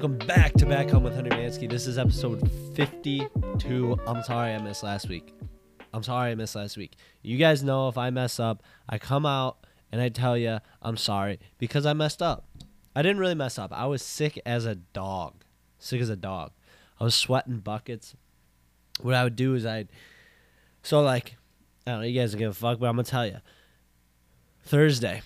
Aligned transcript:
Welcome 0.00 0.26
back 0.26 0.54
to 0.54 0.64
Back 0.64 0.88
Home 0.88 1.02
with 1.02 1.14
Henry 1.14 1.30
Mansky. 1.32 1.68
This 1.68 1.86
is 1.86 1.98
episode 1.98 2.50
52. 2.74 4.00
I'm 4.06 4.22
sorry 4.22 4.54
I 4.54 4.58
missed 4.58 4.82
last 4.82 5.10
week. 5.10 5.34
I'm 5.92 6.02
sorry 6.02 6.30
I 6.30 6.34
missed 6.36 6.54
last 6.54 6.78
week. 6.78 6.96
You 7.20 7.36
guys 7.36 7.62
know 7.62 7.86
if 7.86 7.98
I 7.98 8.08
mess 8.08 8.40
up, 8.40 8.62
I 8.88 8.96
come 8.96 9.26
out 9.26 9.66
and 9.92 10.00
I 10.00 10.08
tell 10.08 10.38
you 10.38 10.60
I'm 10.80 10.96
sorry 10.96 11.38
because 11.58 11.84
I 11.84 11.92
messed 11.92 12.22
up. 12.22 12.46
I 12.96 13.02
didn't 13.02 13.18
really 13.18 13.34
mess 13.34 13.58
up. 13.58 13.74
I 13.74 13.84
was 13.84 14.00
sick 14.02 14.40
as 14.46 14.64
a 14.64 14.76
dog. 14.76 15.44
Sick 15.78 16.00
as 16.00 16.08
a 16.08 16.16
dog. 16.16 16.52
I 16.98 17.04
was 17.04 17.14
sweating 17.14 17.58
buckets. 17.58 18.16
What 19.02 19.14
I 19.14 19.22
would 19.22 19.36
do 19.36 19.54
is 19.54 19.66
I'd. 19.66 19.90
So, 20.82 21.02
like, 21.02 21.36
I 21.86 21.90
don't 21.90 22.00
know, 22.00 22.06
you 22.06 22.18
guys 22.18 22.34
give 22.34 22.52
a 22.52 22.54
fuck, 22.54 22.80
but 22.80 22.86
I'm 22.86 22.96
going 22.96 23.04
to 23.04 23.10
tell 23.10 23.26
you. 23.26 23.36
Thursday, 24.62 25.20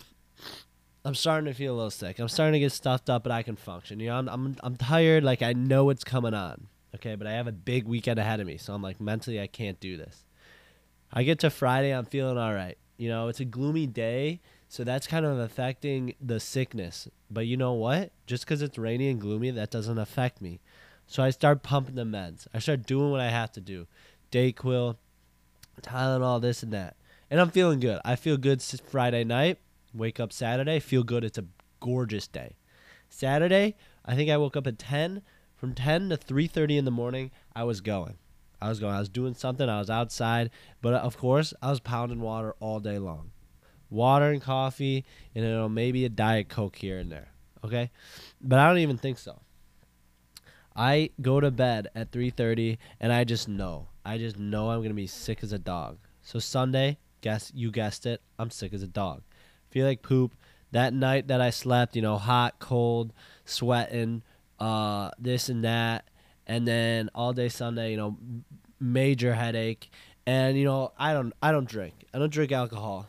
I'm 1.04 1.14
starting 1.14 1.46
to 1.46 1.54
feel 1.54 1.74
a 1.74 1.76
little 1.76 1.90
sick. 1.90 2.18
I'm 2.18 2.28
starting 2.28 2.54
to 2.54 2.60
get 2.60 2.72
stuffed 2.72 3.10
up, 3.10 3.22
but 3.24 3.32
I 3.32 3.42
can 3.42 3.56
function. 3.56 4.00
You 4.00 4.08
know, 4.08 4.18
I'm 4.18 4.28
I'm, 4.28 4.56
I'm 4.62 4.76
tired. 4.76 5.22
Like 5.22 5.42
I 5.42 5.52
know 5.52 5.84
what's 5.84 6.04
coming 6.04 6.34
on. 6.34 6.68
Okay, 6.94 7.14
but 7.14 7.26
I 7.26 7.32
have 7.32 7.46
a 7.46 7.52
big 7.52 7.86
weekend 7.86 8.18
ahead 8.18 8.40
of 8.40 8.46
me, 8.46 8.56
so 8.56 8.72
I'm 8.72 8.82
like 8.82 9.00
mentally 9.00 9.40
I 9.40 9.48
can't 9.48 9.78
do 9.80 9.96
this. 9.96 10.24
I 11.12 11.24
get 11.24 11.40
to 11.40 11.50
Friday, 11.50 11.90
I'm 11.92 12.04
feeling 12.06 12.38
all 12.38 12.54
right. 12.54 12.78
You 12.96 13.08
know, 13.08 13.28
it's 13.28 13.40
a 13.40 13.44
gloomy 13.44 13.86
day, 13.86 14.40
so 14.68 14.84
that's 14.84 15.06
kind 15.06 15.26
of 15.26 15.38
affecting 15.38 16.14
the 16.20 16.40
sickness. 16.40 17.08
But 17.30 17.46
you 17.46 17.56
know 17.56 17.72
what? 17.72 18.12
Just 18.26 18.44
because 18.44 18.62
it's 18.62 18.78
rainy 18.78 19.08
and 19.08 19.20
gloomy, 19.20 19.50
that 19.50 19.70
doesn't 19.70 19.98
affect 19.98 20.40
me. 20.40 20.60
So 21.06 21.22
I 21.22 21.30
start 21.30 21.62
pumping 21.62 21.96
the 21.96 22.04
meds. 22.04 22.46
I 22.54 22.60
start 22.60 22.86
doing 22.86 23.10
what 23.10 23.20
I 23.20 23.30
have 23.30 23.52
to 23.52 23.60
do. 23.60 23.86
Dayquil, 24.32 24.96
Tylenol, 25.82 26.40
this 26.40 26.62
and 26.62 26.72
that. 26.72 26.96
And 27.30 27.40
I'm 27.40 27.50
feeling 27.50 27.80
good. 27.80 28.00
I 28.04 28.16
feel 28.16 28.36
good 28.36 28.62
Friday 28.62 29.24
night. 29.24 29.58
Wake 29.94 30.18
up 30.18 30.32
Saturday, 30.32 30.80
feel 30.80 31.04
good. 31.04 31.22
It's 31.22 31.38
a 31.38 31.44
gorgeous 31.78 32.26
day. 32.26 32.56
Saturday, 33.08 33.76
I 34.04 34.16
think 34.16 34.28
I 34.28 34.36
woke 34.36 34.56
up 34.56 34.66
at 34.66 34.78
10. 34.78 35.22
From 35.54 35.72
10 35.72 36.08
to 36.08 36.16
3:30 36.16 36.76
in 36.76 36.84
the 36.84 36.90
morning, 36.90 37.30
I 37.54 37.62
was 37.62 37.80
going. 37.80 38.18
I 38.60 38.68
was 38.68 38.80
going. 38.80 38.94
I 38.94 38.98
was 38.98 39.08
doing 39.08 39.34
something. 39.34 39.68
I 39.68 39.78
was 39.78 39.88
outside, 39.88 40.50
but 40.82 40.94
uh, 40.94 40.98
of 40.98 41.16
course, 41.16 41.54
I 41.62 41.70
was 41.70 41.80
pounding 41.80 42.20
water 42.20 42.54
all 42.58 42.80
day 42.80 42.98
long. 42.98 43.30
Water 43.88 44.30
and 44.30 44.42
coffee, 44.42 45.04
and 45.34 45.44
you 45.44 45.50
know 45.50 45.68
maybe 45.68 46.04
a 46.04 46.08
diet 46.08 46.48
coke 46.48 46.76
here 46.76 46.98
and 46.98 47.10
there. 47.10 47.28
Okay, 47.62 47.90
but 48.40 48.58
I 48.58 48.66
don't 48.66 48.78
even 48.78 48.98
think 48.98 49.18
so. 49.18 49.40
I 50.74 51.10
go 51.22 51.38
to 51.38 51.52
bed 51.52 51.88
at 51.94 52.10
3:30, 52.10 52.78
and 52.98 53.12
I 53.12 53.22
just 53.22 53.48
know. 53.48 53.88
I 54.04 54.18
just 54.18 54.38
know 54.38 54.70
I'm 54.70 54.82
gonna 54.82 54.94
be 54.94 55.06
sick 55.06 55.44
as 55.44 55.52
a 55.52 55.58
dog. 55.58 55.98
So 56.20 56.40
Sunday, 56.40 56.98
guess 57.20 57.52
you 57.54 57.70
guessed 57.70 58.06
it, 58.06 58.20
I'm 58.38 58.50
sick 58.50 58.74
as 58.74 58.82
a 58.82 58.88
dog 58.88 59.22
feel 59.74 59.86
like 59.86 60.02
poop. 60.02 60.34
That 60.70 60.94
night 60.94 61.28
that 61.28 61.40
I 61.40 61.50
slept, 61.50 61.96
you 61.96 62.02
know, 62.02 62.16
hot, 62.16 62.58
cold, 62.60 63.12
sweating, 63.44 64.22
uh, 64.58 65.10
this 65.18 65.48
and 65.48 65.64
that, 65.64 66.08
and 66.46 66.66
then 66.66 67.10
all 67.14 67.32
day 67.32 67.48
Sunday, 67.48 67.90
you 67.90 67.96
know, 67.96 68.16
major 68.80 69.34
headache, 69.34 69.90
and 70.26 70.56
you 70.56 70.64
know, 70.64 70.92
I 70.98 71.12
don't, 71.12 71.32
I 71.42 71.52
don't 71.52 71.68
drink. 71.68 71.94
I 72.14 72.18
don't 72.18 72.32
drink 72.32 72.52
alcohol. 72.52 73.08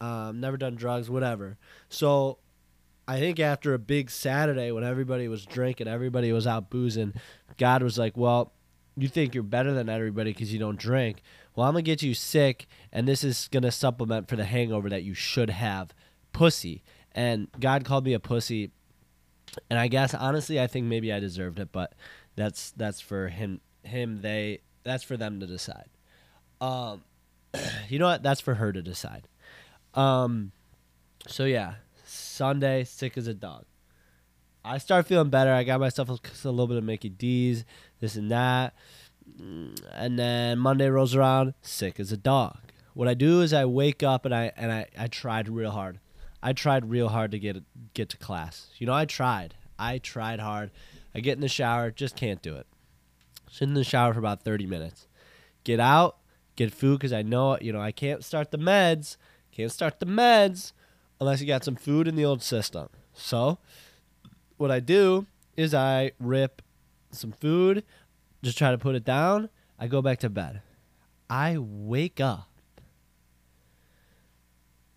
Um, 0.00 0.40
never 0.40 0.56
done 0.56 0.74
drugs, 0.74 1.08
whatever. 1.08 1.58
So, 1.88 2.38
I 3.08 3.18
think 3.18 3.40
after 3.40 3.74
a 3.74 3.78
big 3.78 4.10
Saturday 4.10 4.70
when 4.70 4.84
everybody 4.84 5.28
was 5.28 5.44
drinking, 5.44 5.88
everybody 5.88 6.32
was 6.32 6.46
out 6.46 6.70
boozing, 6.70 7.14
God 7.58 7.82
was 7.82 7.98
like, 7.98 8.16
"Well, 8.16 8.52
you 8.96 9.08
think 9.08 9.34
you're 9.34 9.42
better 9.44 9.72
than 9.72 9.88
everybody 9.88 10.32
because 10.32 10.52
you 10.52 10.58
don't 10.58 10.78
drink. 10.78 11.22
Well, 11.54 11.66
I'm 11.66 11.74
gonna 11.74 11.82
get 11.82 12.02
you 12.02 12.14
sick, 12.14 12.66
and 12.90 13.06
this 13.06 13.24
is 13.24 13.48
gonna 13.50 13.70
supplement 13.70 14.28
for 14.28 14.36
the 14.36 14.44
hangover 14.44 14.88
that 14.90 15.04
you 15.04 15.14
should 15.14 15.50
have 15.50 15.94
pussy. 16.32 16.82
And 17.12 17.48
God 17.58 17.84
called 17.84 18.04
me 18.04 18.12
a 18.14 18.20
pussy. 18.20 18.70
And 19.68 19.78
I 19.78 19.88
guess 19.88 20.14
honestly, 20.14 20.60
I 20.60 20.66
think 20.66 20.86
maybe 20.86 21.12
I 21.12 21.20
deserved 21.20 21.58
it, 21.58 21.70
but 21.72 21.94
that's 22.36 22.70
that's 22.72 23.00
for 23.00 23.28
him, 23.28 23.60
him, 23.82 24.22
they. 24.22 24.60
That's 24.84 25.04
for 25.04 25.16
them 25.16 25.38
to 25.38 25.46
decide. 25.46 25.88
Um, 26.60 27.04
you 27.88 27.98
know 27.98 28.06
what? 28.06 28.22
That's 28.22 28.40
for 28.40 28.54
her 28.54 28.72
to 28.72 28.82
decide. 28.82 29.28
Um, 29.94 30.52
so 31.28 31.44
yeah, 31.44 31.74
Sunday, 32.04 32.84
sick 32.84 33.16
as 33.16 33.26
a 33.26 33.34
dog. 33.34 33.64
I 34.64 34.78
start 34.78 35.06
feeling 35.06 35.30
better. 35.30 35.52
I 35.52 35.64
got 35.64 35.80
myself 35.80 36.08
a, 36.08 36.12
a 36.12 36.50
little 36.50 36.66
bit 36.66 36.76
of 36.76 36.84
Mickey 36.84 37.08
D's, 37.08 37.64
this 38.00 38.16
and 38.16 38.30
that. 38.30 38.74
And 39.38 40.18
then 40.18 40.58
Monday 40.58 40.88
rolls 40.88 41.14
around, 41.14 41.54
sick 41.62 41.98
as 41.98 42.12
a 42.12 42.16
dog. 42.16 42.58
What 42.94 43.08
I 43.08 43.14
do 43.14 43.40
is 43.40 43.52
I 43.52 43.64
wake 43.64 44.02
up 44.02 44.24
and 44.24 44.34
I 44.34 44.52
and 44.56 44.70
I, 44.70 44.86
I 44.98 45.06
tried 45.06 45.48
real 45.48 45.70
hard. 45.70 45.98
I 46.42 46.52
tried 46.52 46.90
real 46.90 47.08
hard 47.08 47.30
to 47.32 47.38
get 47.38 47.62
get 47.94 48.08
to 48.10 48.16
class. 48.16 48.68
You 48.78 48.86
know, 48.86 48.94
I 48.94 49.04
tried. 49.04 49.54
I 49.78 49.98
tried 49.98 50.40
hard. 50.40 50.70
I 51.14 51.20
get 51.20 51.34
in 51.34 51.40
the 51.40 51.48
shower, 51.48 51.90
just 51.90 52.16
can't 52.16 52.42
do 52.42 52.56
it. 52.56 52.66
Sit 53.50 53.68
in 53.68 53.74
the 53.74 53.84
shower 53.84 54.12
for 54.14 54.18
about 54.18 54.42
30 54.42 54.66
minutes. 54.66 55.06
Get 55.64 55.78
out, 55.78 56.16
get 56.56 56.72
food 56.72 56.98
because 56.98 57.12
I 57.12 57.22
know, 57.22 57.58
you 57.60 57.72
know, 57.72 57.80
I 57.80 57.92
can't 57.92 58.24
start 58.24 58.50
the 58.50 58.58
meds. 58.58 59.16
Can't 59.50 59.70
start 59.70 60.00
the 60.00 60.06
meds 60.06 60.72
unless 61.20 61.40
you 61.40 61.46
got 61.46 61.64
some 61.64 61.76
food 61.76 62.08
in 62.08 62.16
the 62.16 62.24
old 62.24 62.42
system. 62.42 62.88
So, 63.12 63.58
what 64.56 64.70
I 64.70 64.80
do 64.80 65.26
is 65.56 65.74
I 65.74 66.12
rip 66.18 66.62
some 67.10 67.32
food, 67.32 67.84
just 68.42 68.56
try 68.56 68.70
to 68.70 68.78
put 68.78 68.94
it 68.94 69.04
down. 69.04 69.50
I 69.78 69.86
go 69.86 70.00
back 70.00 70.18
to 70.20 70.30
bed. 70.30 70.62
I 71.28 71.58
wake 71.58 72.20
up 72.20 72.48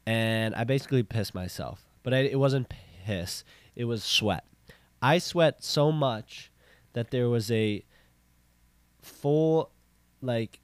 and 0.06 0.54
I 0.56 0.64
basically 0.64 1.04
pissed 1.04 1.34
myself. 1.34 1.86
But 2.04 2.14
I, 2.14 2.18
it 2.20 2.40
wasn't 2.40 2.72
piss; 3.06 3.44
it 3.76 3.86
was 3.86 4.04
sweat. 4.04 4.46
I 5.02 5.18
sweat 5.18 5.64
so 5.64 5.92
much 5.92 6.52
that 6.94 7.12
there 7.12 7.30
was 7.30 7.52
a 7.52 7.84
full, 9.02 9.72
like, 10.22 10.60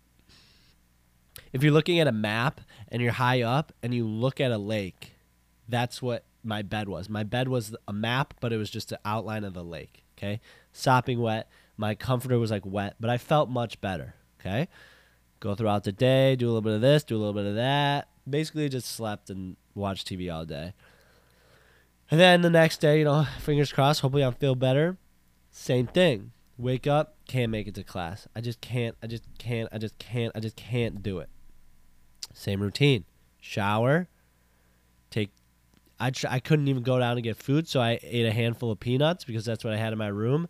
if 1.53 1.63
you're 1.63 1.73
looking 1.73 1.99
at 1.99 2.07
a 2.07 2.11
map 2.11 2.61
and 2.87 3.01
you're 3.01 3.11
high 3.11 3.41
up 3.41 3.73
and 3.83 3.93
you 3.93 4.07
look 4.07 4.39
at 4.39 4.51
a 4.51 4.57
lake, 4.57 5.11
that's 5.67 6.01
what 6.01 6.23
my 6.43 6.61
bed 6.61 6.87
was. 6.87 7.09
My 7.09 7.23
bed 7.23 7.47
was 7.47 7.75
a 7.87 7.93
map, 7.93 8.35
but 8.39 8.53
it 8.53 8.57
was 8.57 8.69
just 8.69 8.91
an 8.91 8.99
outline 9.05 9.43
of 9.43 9.53
the 9.53 9.63
lake. 9.63 10.03
Okay, 10.17 10.39
sopping 10.71 11.19
wet. 11.19 11.49
My 11.77 11.95
comforter 11.95 12.37
was 12.37 12.51
like 12.51 12.65
wet, 12.65 12.95
but 12.99 13.09
I 13.09 13.17
felt 13.17 13.49
much 13.49 13.81
better. 13.81 14.15
Okay, 14.39 14.67
go 15.39 15.55
throughout 15.55 15.83
the 15.83 15.91
day, 15.91 16.35
do 16.35 16.45
a 16.45 16.49
little 16.49 16.61
bit 16.61 16.73
of 16.73 16.81
this, 16.81 17.03
do 17.03 17.15
a 17.15 17.19
little 17.19 17.33
bit 17.33 17.45
of 17.45 17.55
that 17.55 18.07
basically 18.31 18.67
just 18.69 18.87
slept 18.87 19.29
and 19.29 19.57
watched 19.75 20.07
TV 20.07 20.33
all 20.33 20.45
day. 20.45 20.73
And 22.09 22.19
then 22.19 22.41
the 22.41 22.49
next 22.49 22.81
day, 22.81 22.99
you 22.99 23.05
know, 23.05 23.25
fingers 23.39 23.71
crossed, 23.71 24.01
hopefully 24.01 24.23
I'll 24.23 24.31
feel 24.31 24.55
better. 24.55 24.97
Same 25.51 25.87
thing. 25.87 26.31
Wake 26.57 26.85
up, 26.87 27.15
can't 27.27 27.51
make 27.51 27.67
it 27.67 27.75
to 27.75 27.83
class. 27.83 28.27
I 28.35 28.41
just 28.41 28.61
can't, 28.61 28.95
I 29.01 29.07
just 29.07 29.23
can't, 29.37 29.69
I 29.71 29.77
just 29.77 29.97
can't, 29.97 30.31
I 30.35 30.39
just 30.39 30.55
can't 30.55 31.01
do 31.01 31.19
it. 31.19 31.29
Same 32.33 32.61
routine. 32.61 33.05
Shower, 33.39 34.07
take 35.09 35.31
I, 36.01 36.09
tr- 36.09 36.27
I 36.29 36.39
couldn't 36.39 36.67
even 36.67 36.81
go 36.81 36.97
down 36.97 37.13
and 37.13 37.23
get 37.23 37.37
food, 37.37 37.67
so 37.67 37.79
I 37.79 37.99
ate 38.01 38.25
a 38.25 38.31
handful 38.31 38.71
of 38.71 38.79
peanuts 38.79 39.23
because 39.23 39.45
that's 39.45 39.63
what 39.63 39.71
I 39.71 39.77
had 39.77 39.93
in 39.93 39.99
my 39.99 40.07
room. 40.07 40.49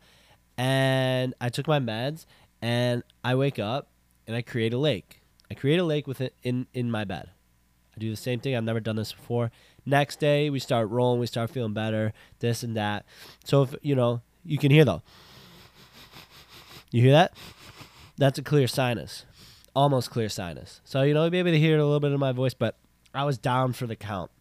And 0.58 1.34
I 1.42 1.50
took 1.50 1.68
my 1.68 1.80
meds, 1.80 2.26
and 2.62 3.04
I 3.24 3.36
wake 3.36 3.60
up 3.60 3.90
and 4.28 4.36
I 4.36 4.42
create 4.42 4.74
a 4.74 4.78
lake. 4.78 5.22
I 5.50 5.54
create 5.54 5.78
a 5.80 5.84
lake 5.84 6.08
with 6.08 6.22
it 6.22 6.36
in, 6.42 6.68
in 6.74 6.90
my 6.90 7.04
bed. 7.04 7.32
Do 8.02 8.10
the 8.10 8.16
same 8.16 8.40
thing. 8.40 8.56
I've 8.56 8.64
never 8.64 8.80
done 8.80 8.96
this 8.96 9.14
before. 9.14 9.52
Next 9.86 10.20
day, 10.20 10.50
we 10.50 10.58
start 10.58 10.90
rolling. 10.90 11.20
We 11.20 11.28
start 11.28 11.52
feeling 11.52 11.74
better. 11.74 12.14
This 12.40 12.64
and 12.64 12.76
that. 12.76 13.06
So 13.46 13.62
if 13.62 13.76
you 13.84 13.94
know, 13.94 14.22
you 14.44 14.58
can 14.58 14.72
hear 14.72 14.84
though. 14.84 15.04
You 16.90 17.04
hear 17.04 17.12
that? 17.12 17.34
That's 18.18 18.40
a 18.40 18.42
clear 18.42 18.68
sinus, 18.68 19.26
almost 19.76 20.10
clear 20.10 20.30
sinus. 20.30 20.82
So 20.84 21.04
you 21.04 21.14
know, 21.14 21.22
you'll 21.22 21.30
be 21.30 21.38
able 21.38 21.52
to 21.52 21.60
hear 21.60 21.78
a 21.78 21.84
little 21.84 22.00
bit 22.00 22.12
of 22.12 22.20
my 22.20 22.32
voice, 22.32 22.56
but 22.56 22.76
I 23.14 23.24
was 23.24 23.38
down 23.38 23.74
for 23.74 23.86
the 23.86 23.96
count. 23.96 24.32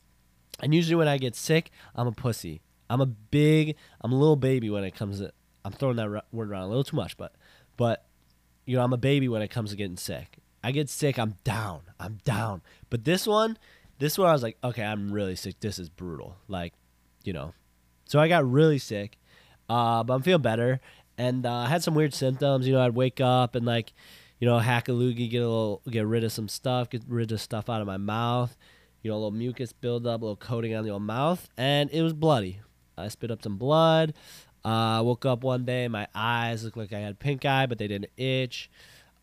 And 0.60 0.74
usually 0.74 0.96
when 0.96 1.06
I 1.08 1.18
get 1.18 1.36
sick, 1.36 1.70
I'm 1.94 2.06
a 2.06 2.12
pussy. 2.12 2.62
I'm 2.88 3.02
a 3.02 3.06
big, 3.06 3.76
I'm 4.00 4.10
a 4.10 4.16
little 4.16 4.36
baby 4.36 4.70
when 4.70 4.84
it 4.84 4.94
comes 4.94 5.18
to. 5.18 5.32
I'm 5.66 5.72
throwing 5.72 5.96
that 5.96 6.24
word 6.32 6.50
around 6.50 6.62
a 6.62 6.68
little 6.68 6.84
too 6.84 6.96
much, 6.96 7.18
but, 7.18 7.34
but, 7.76 8.06
you 8.64 8.76
know, 8.76 8.82
I'm 8.82 8.94
a 8.94 8.98
baby 8.98 9.28
when 9.28 9.42
it 9.42 9.48
comes 9.48 9.70
to 9.70 9.76
getting 9.76 9.98
sick. 9.98 10.38
I 10.62 10.72
get 10.72 10.88
sick, 10.88 11.18
I'm 11.18 11.36
down. 11.44 11.82
I'm 11.98 12.18
down. 12.24 12.62
But 12.90 13.04
this 13.04 13.26
one, 13.26 13.58
this 13.98 14.18
one 14.18 14.28
I 14.28 14.32
was 14.32 14.42
like, 14.42 14.58
okay, 14.62 14.82
I'm 14.82 15.12
really 15.12 15.36
sick. 15.36 15.60
This 15.60 15.78
is 15.78 15.88
brutal. 15.88 16.36
Like, 16.48 16.74
you 17.24 17.32
know. 17.32 17.54
So 18.06 18.18
I 18.18 18.28
got 18.28 18.50
really 18.50 18.78
sick. 18.78 19.16
Uh, 19.68 20.02
but 20.02 20.14
I'm 20.14 20.22
feeling 20.22 20.42
better. 20.42 20.80
And 21.16 21.46
uh, 21.46 21.52
I 21.52 21.68
had 21.68 21.82
some 21.82 21.94
weird 21.94 22.14
symptoms. 22.14 22.66
You 22.66 22.74
know, 22.74 22.80
I'd 22.80 22.94
wake 22.94 23.20
up 23.20 23.54
and 23.54 23.64
like, 23.64 23.92
you 24.38 24.48
know, 24.48 24.58
hack 24.58 24.88
a 24.88 24.92
loogie, 24.92 25.30
get 25.30 25.42
a 25.42 25.48
little, 25.48 25.82
get 25.88 26.06
rid 26.06 26.24
of 26.24 26.32
some 26.32 26.48
stuff, 26.48 26.90
get 26.90 27.02
rid 27.06 27.30
of 27.30 27.40
stuff 27.40 27.68
out 27.68 27.80
of 27.80 27.86
my 27.86 27.98
mouth. 27.98 28.56
You 29.02 29.10
know, 29.10 29.14
a 29.14 29.18
little 29.18 29.30
mucus 29.30 29.72
buildup, 29.72 30.20
a 30.20 30.24
little 30.24 30.36
coating 30.36 30.74
on 30.74 30.84
the 30.84 30.90
old 30.90 31.02
mouth, 31.02 31.48
and 31.56 31.90
it 31.90 32.02
was 32.02 32.12
bloody. 32.12 32.60
I 32.98 33.08
spit 33.08 33.30
up 33.30 33.42
some 33.42 33.56
blood. 33.56 34.12
I 34.62 34.98
uh, 34.98 35.02
woke 35.02 35.24
up 35.24 35.42
one 35.42 35.64
day, 35.64 35.88
my 35.88 36.06
eyes 36.14 36.64
looked 36.64 36.76
like 36.76 36.92
I 36.92 36.98
had 36.98 37.18
pink 37.18 37.46
eye, 37.46 37.64
but 37.64 37.78
they 37.78 37.88
didn't 37.88 38.10
itch. 38.18 38.70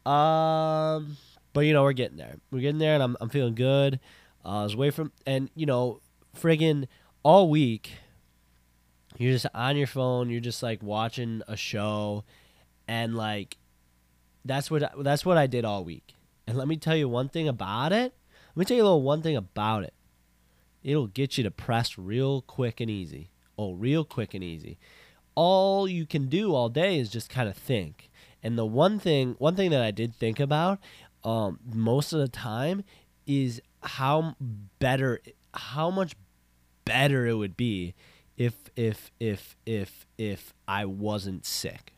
Um, 0.03 1.17
but 1.57 1.65
you 1.65 1.73
know 1.73 1.81
we're 1.81 1.93
getting 1.93 2.17
there. 2.17 2.35
We're 2.51 2.59
getting 2.59 2.77
there, 2.77 2.93
and 2.93 3.01
I'm 3.01 3.17
I'm 3.19 3.29
feeling 3.29 3.55
good. 3.55 3.99
Uh, 4.45 4.59
I 4.59 4.63
was 4.65 4.75
away 4.75 4.91
from, 4.91 5.11
and 5.25 5.49
you 5.55 5.65
know, 5.65 6.01
friggin' 6.39 6.85
all 7.23 7.49
week. 7.49 7.93
you're 9.17 9.31
just 9.31 9.47
on 9.55 9.75
your 9.75 9.87
phone, 9.87 10.29
you're 10.29 10.39
just 10.39 10.61
like 10.61 10.83
watching 10.83 11.41
a 11.47 11.57
show 11.57 12.25
and 12.87 13.15
like 13.17 13.57
that's 14.45 14.69
what 14.69 15.03
that's 15.03 15.25
what 15.25 15.35
I 15.35 15.47
did 15.47 15.65
all 15.65 15.83
week. 15.83 16.13
And 16.45 16.59
let 16.59 16.67
me 16.67 16.77
tell 16.77 16.95
you 16.95 17.09
one 17.09 17.27
thing 17.27 17.47
about 17.47 17.91
it. 17.91 18.13
Let 18.55 18.57
me 18.57 18.65
tell 18.65 18.77
you 18.77 18.83
a 18.83 18.85
little 18.85 19.01
one 19.01 19.23
thing 19.23 19.35
about 19.35 19.83
it. 19.83 19.95
It'll 20.83 21.07
get 21.07 21.39
you 21.39 21.43
depressed 21.43 21.97
real 21.97 22.43
quick 22.43 22.79
and 22.79 22.91
easy. 22.91 23.31
Oh, 23.57 23.73
real 23.73 24.05
quick 24.05 24.35
and 24.35 24.43
easy. 24.43 24.77
All 25.33 25.87
you 25.87 26.05
can 26.05 26.29
do 26.29 26.53
all 26.53 26.69
day 26.69 26.99
is 26.99 27.09
just 27.09 27.31
kind 27.31 27.49
of 27.49 27.57
think. 27.57 28.11
And 28.43 28.57
the 28.57 28.65
one 28.65 28.99
thing, 28.99 29.35
one 29.39 29.55
thing 29.55 29.71
that 29.71 29.81
I 29.81 29.91
did 29.91 30.15
think 30.15 30.39
about 30.39 30.79
um, 31.23 31.59
most 31.73 32.13
of 32.13 32.19
the 32.19 32.27
time 32.27 32.83
is 33.25 33.61
how 33.83 34.35
better, 34.79 35.19
how 35.53 35.89
much 35.89 36.15
better 36.85 37.27
it 37.27 37.33
would 37.33 37.57
be 37.57 37.93
if 38.37 38.53
if 38.75 39.11
if 39.19 39.57
if 39.65 40.05
if 40.17 40.53
I 40.67 40.85
wasn't 40.85 41.45
sick. 41.45 41.93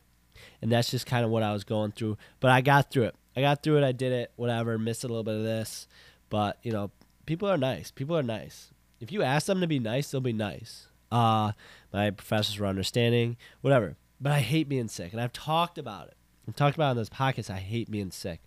And 0.62 0.72
that's 0.72 0.90
just 0.90 1.06
kind 1.06 1.24
of 1.24 1.30
what 1.30 1.42
I 1.42 1.52
was 1.52 1.64
going 1.64 1.92
through. 1.92 2.16
But 2.40 2.50
I 2.50 2.60
got 2.60 2.90
through 2.90 3.04
it. 3.04 3.14
I 3.36 3.40
got 3.40 3.62
through 3.62 3.78
it. 3.78 3.84
I 3.84 3.92
did 3.92 4.12
it. 4.12 4.32
Whatever. 4.36 4.78
Missed 4.78 5.04
a 5.04 5.08
little 5.08 5.22
bit 5.22 5.36
of 5.36 5.42
this, 5.42 5.86
but 6.28 6.58
you 6.62 6.72
know, 6.72 6.90
people 7.26 7.48
are 7.48 7.58
nice. 7.58 7.90
People 7.90 8.16
are 8.16 8.22
nice. 8.22 8.70
If 9.00 9.12
you 9.12 9.22
ask 9.22 9.46
them 9.46 9.60
to 9.60 9.66
be 9.66 9.78
nice, 9.78 10.10
they'll 10.10 10.20
be 10.20 10.32
nice. 10.32 10.88
Uh, 11.10 11.52
my 11.92 12.10
professors 12.10 12.58
were 12.58 12.66
understanding. 12.66 13.36
Whatever. 13.60 13.96
But 14.20 14.32
I 14.32 14.40
hate 14.40 14.68
being 14.68 14.88
sick, 14.88 15.12
and 15.12 15.20
I've 15.20 15.32
talked 15.32 15.78
about 15.78 16.08
it. 16.08 16.16
I've 16.46 16.56
talked 16.56 16.76
about 16.76 16.88
it 16.88 16.90
in 16.92 16.96
those 16.98 17.10
podcast. 17.10 17.48
I 17.48 17.58
hate 17.58 17.90
being 17.90 18.10
sick. 18.10 18.40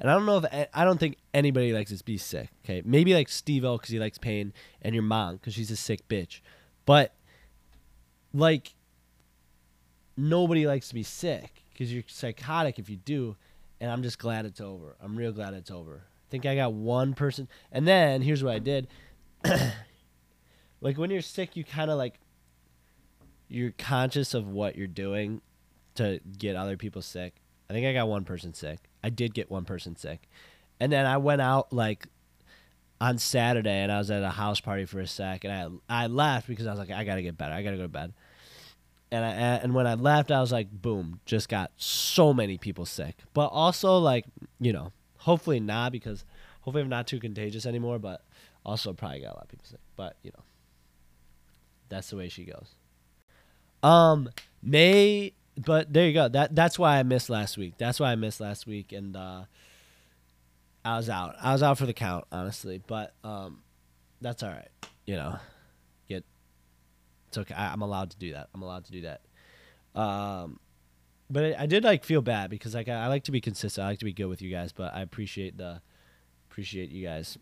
And 0.00 0.10
I 0.10 0.14
don't 0.14 0.24
know 0.24 0.38
if 0.38 0.68
I 0.72 0.84
don't 0.84 0.98
think 0.98 1.18
anybody 1.34 1.74
likes 1.74 1.96
to 1.96 2.02
be 2.02 2.16
sick. 2.16 2.48
Okay, 2.64 2.82
maybe 2.84 3.12
like 3.12 3.28
Steve 3.28 3.66
O 3.66 3.76
because 3.76 3.90
he 3.90 3.98
likes 3.98 4.16
pain, 4.16 4.54
and 4.80 4.94
your 4.94 5.04
mom 5.04 5.36
because 5.36 5.52
she's 5.52 5.70
a 5.70 5.76
sick 5.76 6.08
bitch. 6.08 6.40
But 6.86 7.14
like 8.32 8.74
nobody 10.16 10.66
likes 10.66 10.88
to 10.88 10.94
be 10.94 11.02
sick 11.02 11.62
because 11.72 11.92
you're 11.92 12.04
psychotic 12.06 12.78
if 12.78 12.88
you 12.88 12.96
do. 12.96 13.36
And 13.80 13.90
I'm 13.90 14.02
just 14.02 14.18
glad 14.18 14.44
it's 14.44 14.60
over. 14.60 14.96
I'm 15.00 15.16
real 15.16 15.32
glad 15.32 15.54
it's 15.54 15.70
over. 15.70 16.02
I 16.04 16.30
think 16.30 16.44
I 16.44 16.54
got 16.54 16.72
one 16.72 17.14
person. 17.14 17.48
And 17.72 17.88
then 17.88 18.22
here's 18.22 18.44
what 18.44 18.54
I 18.54 18.58
did. 18.58 18.88
like 20.80 20.98
when 20.98 21.10
you're 21.10 21.22
sick, 21.22 21.56
you 21.56 21.64
kind 21.64 21.90
of 21.90 21.96
like 21.96 22.20
you're 23.48 23.72
conscious 23.72 24.34
of 24.34 24.46
what 24.46 24.76
you're 24.76 24.86
doing 24.86 25.40
to 25.94 26.20
get 26.38 26.56
other 26.56 26.76
people 26.76 27.02
sick. 27.02 27.34
I 27.70 27.72
think 27.72 27.86
I 27.86 27.92
got 27.94 28.08
one 28.08 28.24
person 28.24 28.52
sick. 28.52 28.80
I 29.02 29.08
did 29.08 29.32
get 29.32 29.50
one 29.50 29.64
person 29.64 29.96
sick. 29.96 30.28
And 30.80 30.92
then 30.92 31.06
I 31.06 31.16
went 31.16 31.40
out 31.40 31.72
like 31.72 32.06
on 33.00 33.16
Saturday 33.16 33.78
and 33.82 33.90
I 33.90 33.98
was 33.98 34.10
at 34.10 34.22
a 34.22 34.30
house 34.30 34.60
party 34.60 34.84
for 34.84 35.00
a 35.00 35.06
sec 35.06 35.44
and 35.44 35.80
I 35.88 36.02
I 36.04 36.06
left 36.08 36.48
because 36.48 36.66
I 36.66 36.70
was 36.70 36.78
like 36.78 36.90
I 36.90 37.04
got 37.04 37.14
to 37.14 37.22
get 37.22 37.38
better. 37.38 37.54
I 37.54 37.62
got 37.62 37.70
to 37.70 37.76
go 37.76 37.84
to 37.84 37.88
bed 37.88 38.12
and 39.12 39.24
I 39.24 39.30
and 39.30 39.74
when 39.74 39.86
I 39.86 39.94
left, 39.94 40.30
I 40.30 40.40
was 40.40 40.52
like, 40.52 40.70
boom, 40.70 41.20
just 41.24 41.48
got 41.48 41.72
so 41.76 42.32
many 42.32 42.58
people 42.58 42.86
sick. 42.86 43.16
But 43.34 43.46
also 43.46 43.98
like, 43.98 44.24
you 44.60 44.72
know, 44.72 44.92
hopefully 45.18 45.60
not 45.60 45.92
because 45.92 46.24
hopefully 46.60 46.82
I'm 46.82 46.88
not 46.88 47.06
too 47.06 47.18
contagious 47.18 47.66
anymore. 47.66 47.98
But 47.98 48.22
also 48.64 48.92
probably 48.92 49.20
got 49.20 49.32
a 49.32 49.34
lot 49.34 49.42
of 49.44 49.48
people 49.48 49.66
sick. 49.66 49.80
But 49.96 50.16
you 50.22 50.30
know, 50.36 50.44
that's 51.88 52.10
the 52.10 52.16
way 52.16 52.28
she 52.28 52.44
goes. 52.44 52.74
Um, 53.82 54.28
May, 54.62 55.32
but 55.64 55.92
there 55.92 56.06
you 56.06 56.14
go. 56.14 56.28
That 56.28 56.54
that's 56.54 56.78
why 56.78 56.98
I 56.98 57.02
missed 57.02 57.28
last 57.28 57.58
week. 57.58 57.74
That's 57.78 58.00
why 58.00 58.12
I 58.12 58.14
missed 58.14 58.40
last 58.40 58.66
week, 58.66 58.92
and 58.92 59.16
uh, 59.16 59.44
I 60.84 60.96
was 60.96 61.10
out. 61.10 61.36
I 61.40 61.52
was 61.52 61.62
out 61.62 61.78
for 61.78 61.86
the 61.86 61.92
count, 61.92 62.24
honestly. 62.32 62.80
But 62.86 63.14
um, 63.22 63.62
that's 64.20 64.42
all 64.42 64.50
right. 64.50 64.68
You 65.06 65.16
know. 65.16 65.38
Get 66.08 66.24
it's 67.28 67.38
okay. 67.38 67.54
I, 67.54 67.72
am 67.72 67.82
allowed 67.82 68.10
to 68.10 68.18
do 68.18 68.32
that. 68.32 68.48
I'm 68.54 68.62
allowed 68.62 68.84
to 68.86 68.92
do 68.92 69.02
that. 69.02 69.20
Um, 70.00 70.60
but 71.28 71.44
I, 71.44 71.62
I 71.62 71.66
did 71.66 71.84
like 71.84 72.04
feel 72.04 72.22
bad 72.22 72.48
because 72.50 72.74
like 72.74 72.88
I, 72.88 73.04
I, 73.04 73.06
like 73.08 73.24
to 73.24 73.32
be 73.32 73.40
consistent. 73.40 73.84
I 73.84 73.88
like 73.88 73.98
to 73.98 74.04
be 74.04 74.12
good 74.12 74.26
with 74.26 74.40
you 74.40 74.50
guys, 74.50 74.72
but 74.72 74.94
I 74.94 75.02
appreciate 75.02 75.58
the 75.58 75.82
appreciate 76.50 76.90
you 76.90 77.04
guys 77.04 77.36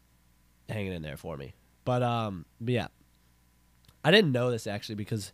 hanging 0.69 0.93
in 0.93 1.03
there 1.03 1.17
for 1.17 1.37
me. 1.37 1.55
But 1.85 2.03
um, 2.03 2.47
but 2.61 2.75
yeah, 2.75 2.89
I 4.05 4.11
didn't 4.11 4.33
know 4.33 4.51
this 4.51 4.67
actually 4.67 4.97
because 4.97 5.33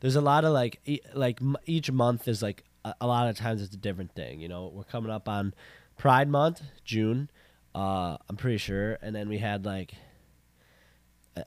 there's 0.00 0.16
a 0.16 0.20
lot 0.20 0.44
of 0.44 0.52
like 0.52 0.80
e- 0.84 1.00
like 1.14 1.40
m- 1.40 1.56
each 1.66 1.90
month 1.90 2.28
is 2.28 2.42
like 2.42 2.64
a, 2.84 2.94
a 3.00 3.06
lot 3.06 3.28
of 3.28 3.36
times 3.36 3.62
it's 3.62 3.74
a 3.74 3.78
different 3.78 4.14
thing. 4.14 4.40
You 4.40 4.48
know, 4.48 4.70
we're 4.72 4.84
coming 4.84 5.10
up 5.10 5.28
on 5.28 5.54
Pride 5.96 6.28
Month, 6.28 6.62
June. 6.84 7.30
Uh, 7.74 8.16
I'm 8.28 8.36
pretty 8.36 8.58
sure, 8.58 8.98
and 9.02 9.14
then 9.14 9.28
we 9.28 9.38
had 9.38 9.64
like 9.66 9.94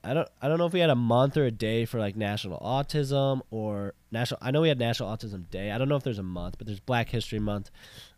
I 0.04 0.14
don't 0.14 0.28
I 0.42 0.48
don't 0.48 0.60
know 0.60 0.66
if 0.68 0.74
we 0.74 0.80
had 0.80 0.90
a 0.92 0.96
month 0.96 1.36
or 1.38 1.46
a 1.46 1.52
day 1.52 1.86
for 1.86 2.00
like 2.00 2.16
National 2.16 2.60
Autism 2.60 3.42
or 3.50 3.96
National. 4.12 4.40
I 4.42 4.52
know 4.52 4.62
we 4.62 4.70
had 4.70 4.78
National 4.78 5.10
Autism 5.10 5.50
Day. 5.50 5.72
I 5.72 5.78
don't 5.78 5.90
know 5.90 5.96
if 5.96 6.04
there's 6.04 6.20
a 6.20 6.24
month, 6.24 6.58
but 6.58 6.68
there's 6.68 6.80
Black 6.80 7.10
History 7.10 7.40
Month. 7.40 7.72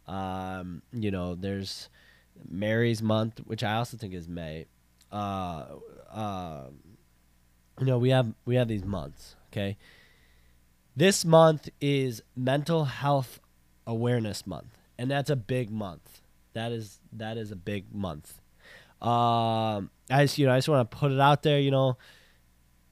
Um, 0.08 0.82
you 0.92 1.12
know, 1.12 1.36
there's 1.36 1.90
Mary's 2.50 3.02
Month, 3.02 3.40
which 3.46 3.64
I 3.64 3.76
also 3.76 3.96
think 3.96 4.14
is 4.14 4.28
May. 4.28 4.66
Uh, 5.12 5.66
uh, 6.12 6.64
you 7.80 7.86
know, 7.86 7.98
we 7.98 8.10
have 8.10 8.34
we 8.46 8.56
have 8.56 8.68
these 8.68 8.84
months. 8.84 9.36
Okay, 9.52 9.78
this 10.96 11.24
month 11.26 11.70
is 11.80 12.22
Mental 12.36 12.86
Health 12.86 13.40
Awareness 13.88 14.46
Month, 14.46 14.78
and 14.98 15.10
that's 15.10 15.30
a 15.30 15.36
big 15.36 15.72
month. 15.72 16.22
That 16.54 16.72
is 16.72 17.00
that 17.14 17.38
is 17.38 17.52
a 17.52 17.56
big 17.56 17.94
month. 17.94 18.40
Um, 19.02 19.90
I 20.10 20.24
just, 20.24 20.38
you 20.38 20.46
know, 20.46 20.54
I 20.54 20.58
just 20.58 20.70
want 20.70 20.90
to 20.90 20.98
put 20.98 21.12
it 21.12 21.20
out 21.20 21.44
there. 21.44 21.60
You 21.60 21.72
know, 21.72 21.98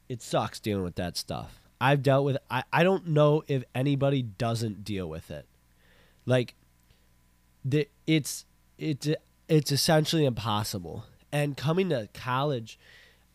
it 0.08 0.22
sucks 0.22 0.60
dealing 0.60 0.84
with 0.84 0.96
that 0.96 1.18
stuff. 1.18 1.60
I've 1.82 2.02
dealt 2.02 2.26
with. 2.26 2.38
I 2.50 2.64
I 2.72 2.84
don't 2.84 3.08
know 3.08 3.44
if 3.48 3.64
anybody 3.76 4.22
doesn't 4.22 4.84
deal 4.84 5.08
with 5.08 5.30
it. 5.30 5.46
Like, 6.26 6.56
the 7.64 7.88
it's 8.08 8.46
it's 8.78 9.08
it's 9.48 9.72
essentially 9.72 10.26
impossible. 10.26 11.06
And 11.32 11.56
coming 11.56 11.90
to 11.90 12.10
college, 12.14 12.80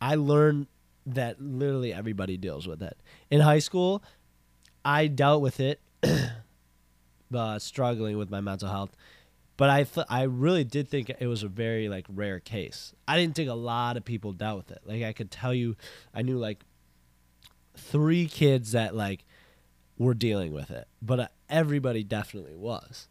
I 0.00 0.16
learned 0.16 0.66
that 1.06 1.40
literally 1.40 1.92
everybody 1.92 2.36
deals 2.36 2.66
with 2.66 2.82
it. 2.82 2.96
In 3.30 3.40
high 3.40 3.58
school, 3.60 4.02
I 4.84 5.06
dealt 5.06 5.42
with 5.42 5.60
it, 5.60 5.80
uh, 7.34 7.58
struggling 7.58 8.18
with 8.18 8.30
my 8.30 8.40
mental 8.40 8.68
health 8.68 8.94
but 9.56 9.70
I 9.70 9.84
th- 9.84 10.06
I 10.10 10.22
really 10.22 10.64
did 10.64 10.88
think 10.88 11.10
it 11.10 11.26
was 11.26 11.42
a 11.42 11.48
very 11.48 11.88
like 11.88 12.06
rare 12.08 12.40
case. 12.40 12.92
I 13.06 13.16
didn't 13.16 13.36
think 13.36 13.48
a 13.48 13.54
lot 13.54 13.96
of 13.96 14.04
people 14.04 14.32
dealt 14.32 14.56
with 14.56 14.70
it. 14.72 14.82
Like 14.84 15.02
I 15.02 15.12
could 15.12 15.30
tell 15.30 15.54
you, 15.54 15.76
I 16.12 16.22
knew 16.22 16.38
like 16.38 16.64
three 17.76 18.26
kids 18.26 18.72
that 18.72 18.94
like 18.94 19.24
were 19.96 20.14
dealing 20.14 20.52
with 20.52 20.70
it, 20.70 20.88
but 21.00 21.20
uh, 21.20 21.28
everybody 21.48 22.02
definitely 22.02 22.56
was. 22.56 23.08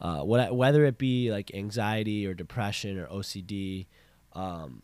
Uh, 0.00 0.20
what, 0.20 0.54
whether 0.56 0.84
it 0.84 0.98
be 0.98 1.30
like 1.30 1.54
anxiety 1.54 2.26
or 2.26 2.34
depression 2.34 2.98
or 2.98 3.06
OCD, 3.06 3.86
um, 4.32 4.82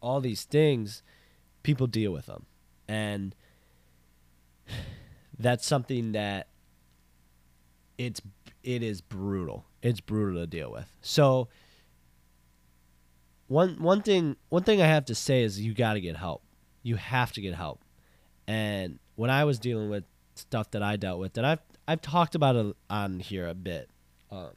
all 0.00 0.20
these 0.20 0.42
things, 0.42 1.02
people 1.62 1.86
deal 1.86 2.10
with 2.10 2.26
them, 2.26 2.46
and 2.88 3.34
that's 5.38 5.66
something 5.66 6.12
that 6.12 6.48
it's 7.98 8.20
it 8.62 8.82
is 8.82 9.00
brutal. 9.00 9.64
It's 9.82 10.00
brutal 10.00 10.42
to 10.42 10.46
deal 10.46 10.70
with. 10.70 10.90
So 11.00 11.48
one 13.48 13.82
one 13.82 14.02
thing 14.02 14.36
one 14.48 14.62
thing 14.62 14.80
I 14.80 14.86
have 14.86 15.04
to 15.06 15.14
say 15.14 15.42
is 15.42 15.60
you 15.60 15.74
got 15.74 15.94
to 15.94 16.00
get 16.00 16.16
help. 16.16 16.42
You 16.82 16.96
have 16.96 17.32
to 17.32 17.40
get 17.40 17.54
help. 17.54 17.84
And 18.46 18.98
when 19.14 19.30
I 19.30 19.44
was 19.44 19.58
dealing 19.58 19.88
with 19.90 20.04
stuff 20.34 20.70
that 20.72 20.82
I 20.82 20.96
dealt 20.96 21.18
with, 21.18 21.34
that 21.34 21.44
I've 21.44 21.60
I've 21.86 22.00
talked 22.00 22.34
about 22.34 22.56
it 22.56 22.76
on 22.88 23.20
here 23.20 23.46
a 23.46 23.54
bit. 23.54 23.90
Um, 24.30 24.50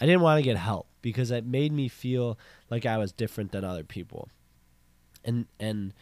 I 0.00 0.06
didn't 0.06 0.22
want 0.22 0.38
to 0.38 0.42
get 0.42 0.56
help 0.56 0.88
because 1.02 1.30
it 1.30 1.44
made 1.44 1.72
me 1.72 1.88
feel 1.88 2.38
like 2.70 2.86
I 2.86 2.96
was 2.98 3.12
different 3.12 3.52
than 3.52 3.64
other 3.64 3.84
people, 3.84 4.28
and 5.24 5.46
and 5.60 5.92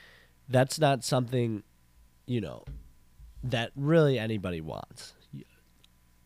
that's 0.48 0.78
not 0.78 1.04
something, 1.04 1.62
you 2.26 2.40
know, 2.40 2.64
that 3.44 3.72
really 3.76 4.18
anybody 4.18 4.60
wants. 4.60 5.14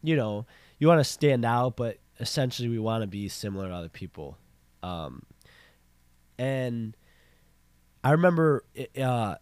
You 0.03 0.17
know, 0.17 0.47
you 0.79 0.89
want 0.89 1.01
to 1.01 1.05
stand 1.05 1.45
out, 1.45 1.77
but 1.77 1.99
essentially 2.21 2.69
we 2.69 2.79
want 2.79 3.03
to 3.03 3.07
be 3.07 3.29
similar 3.29 3.69
to 3.69 3.75
other 3.75 3.89
people. 3.89 4.39
Um, 4.83 5.23
and 6.39 6.97
I 8.05 8.13
remember 8.13 8.65
uh, 9.01 9.37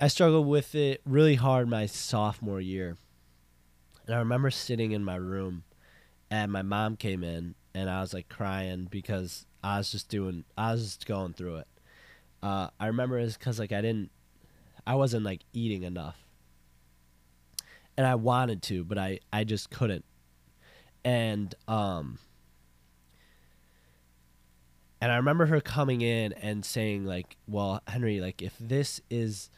I 0.00 0.08
struggled 0.08 0.46
with 0.46 0.74
it 0.74 1.00
really 1.04 1.34
hard 1.34 1.68
my 1.68 1.86
sophomore 1.86 2.60
year. 2.60 2.96
And 4.06 4.14
I 4.14 4.18
remember 4.18 4.50
sitting 4.50 4.92
in 4.92 5.04
my 5.04 5.16
room 5.16 5.64
and 6.30 6.52
my 6.52 6.62
mom 6.62 6.96
came 6.96 7.24
in 7.24 7.54
and 7.74 7.90
I 7.90 8.00
was 8.00 8.14
like 8.14 8.28
crying 8.28 8.86
because 8.90 9.46
I 9.62 9.78
was 9.78 9.90
just 9.90 10.08
doing, 10.08 10.44
I 10.56 10.72
was 10.72 10.84
just 10.84 11.06
going 11.06 11.32
through 11.32 11.56
it. 11.56 11.68
Uh, 12.42 12.68
I 12.78 12.86
remember 12.86 13.18
it's 13.18 13.36
because 13.36 13.58
like 13.58 13.72
I 13.72 13.80
didn't, 13.80 14.10
I 14.88 14.94
wasn't 14.94 15.22
like 15.22 15.42
eating 15.52 15.82
enough 15.82 16.16
and 17.98 18.06
I 18.06 18.14
wanted 18.14 18.62
to, 18.62 18.84
but 18.84 18.96
I 18.96 19.20
I 19.30 19.44
just 19.44 19.68
couldn't. 19.68 20.06
And 21.04 21.54
um 21.68 22.18
and 25.00 25.12
I 25.12 25.16
remember 25.16 25.44
her 25.46 25.60
coming 25.60 26.00
in 26.00 26.32
and 26.32 26.64
saying 26.64 27.04
like, 27.04 27.36
"Well, 27.46 27.82
Henry, 27.86 28.20
like 28.22 28.40
if 28.40 28.54
this 28.58 29.02
is 29.10 29.50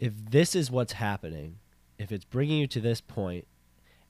if 0.00 0.14
this 0.16 0.56
is 0.56 0.68
what's 0.68 0.94
happening, 0.94 1.58
if 1.96 2.10
it's 2.10 2.24
bringing 2.24 2.58
you 2.58 2.66
to 2.66 2.80
this 2.80 3.00
point, 3.00 3.46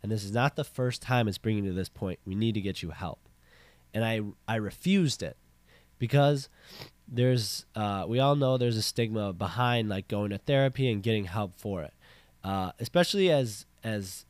and 0.02 0.10
this 0.10 0.24
is 0.24 0.32
not 0.32 0.56
the 0.56 0.64
first 0.64 1.02
time 1.02 1.28
it's 1.28 1.36
bringing 1.36 1.64
you 1.64 1.70
to 1.70 1.76
this 1.76 1.90
point, 1.90 2.18
we 2.24 2.34
need 2.34 2.54
to 2.54 2.62
get 2.62 2.82
you 2.82 2.90
help. 2.92 3.28
And 3.92 4.06
I 4.06 4.22
I 4.48 4.56
refused 4.56 5.22
it 5.22 5.36
because 5.98 6.48
there's 7.08 7.66
uh, 7.74 8.04
we 8.08 8.18
all 8.20 8.36
know 8.36 8.56
there's 8.56 8.76
a 8.76 8.82
stigma 8.82 9.32
behind 9.32 9.88
like 9.88 10.08
going 10.08 10.30
to 10.30 10.38
therapy 10.38 10.90
and 10.90 11.02
getting 11.02 11.24
help 11.24 11.54
for 11.56 11.82
it, 11.82 11.94
uh, 12.44 12.72
especially 12.78 13.30
as 13.30 13.66
as 13.84 14.24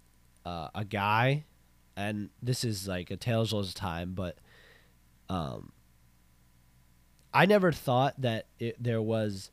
uh, 0.45 0.69
a 0.75 0.85
guy, 0.85 1.45
and 1.97 2.31
this 2.43 2.65
is 2.65 2.89
like 2.89 3.11
a 3.11 3.17
tales 3.17 3.53
of 3.53 3.75
time, 3.75 4.13
but 4.15 4.37
um, 5.29 5.73
I 7.33 7.47
never 7.47 7.73
thought 7.73 8.21
that 8.21 8.47
it, 8.59 8.83
there 8.83 9.03
was 9.03 9.51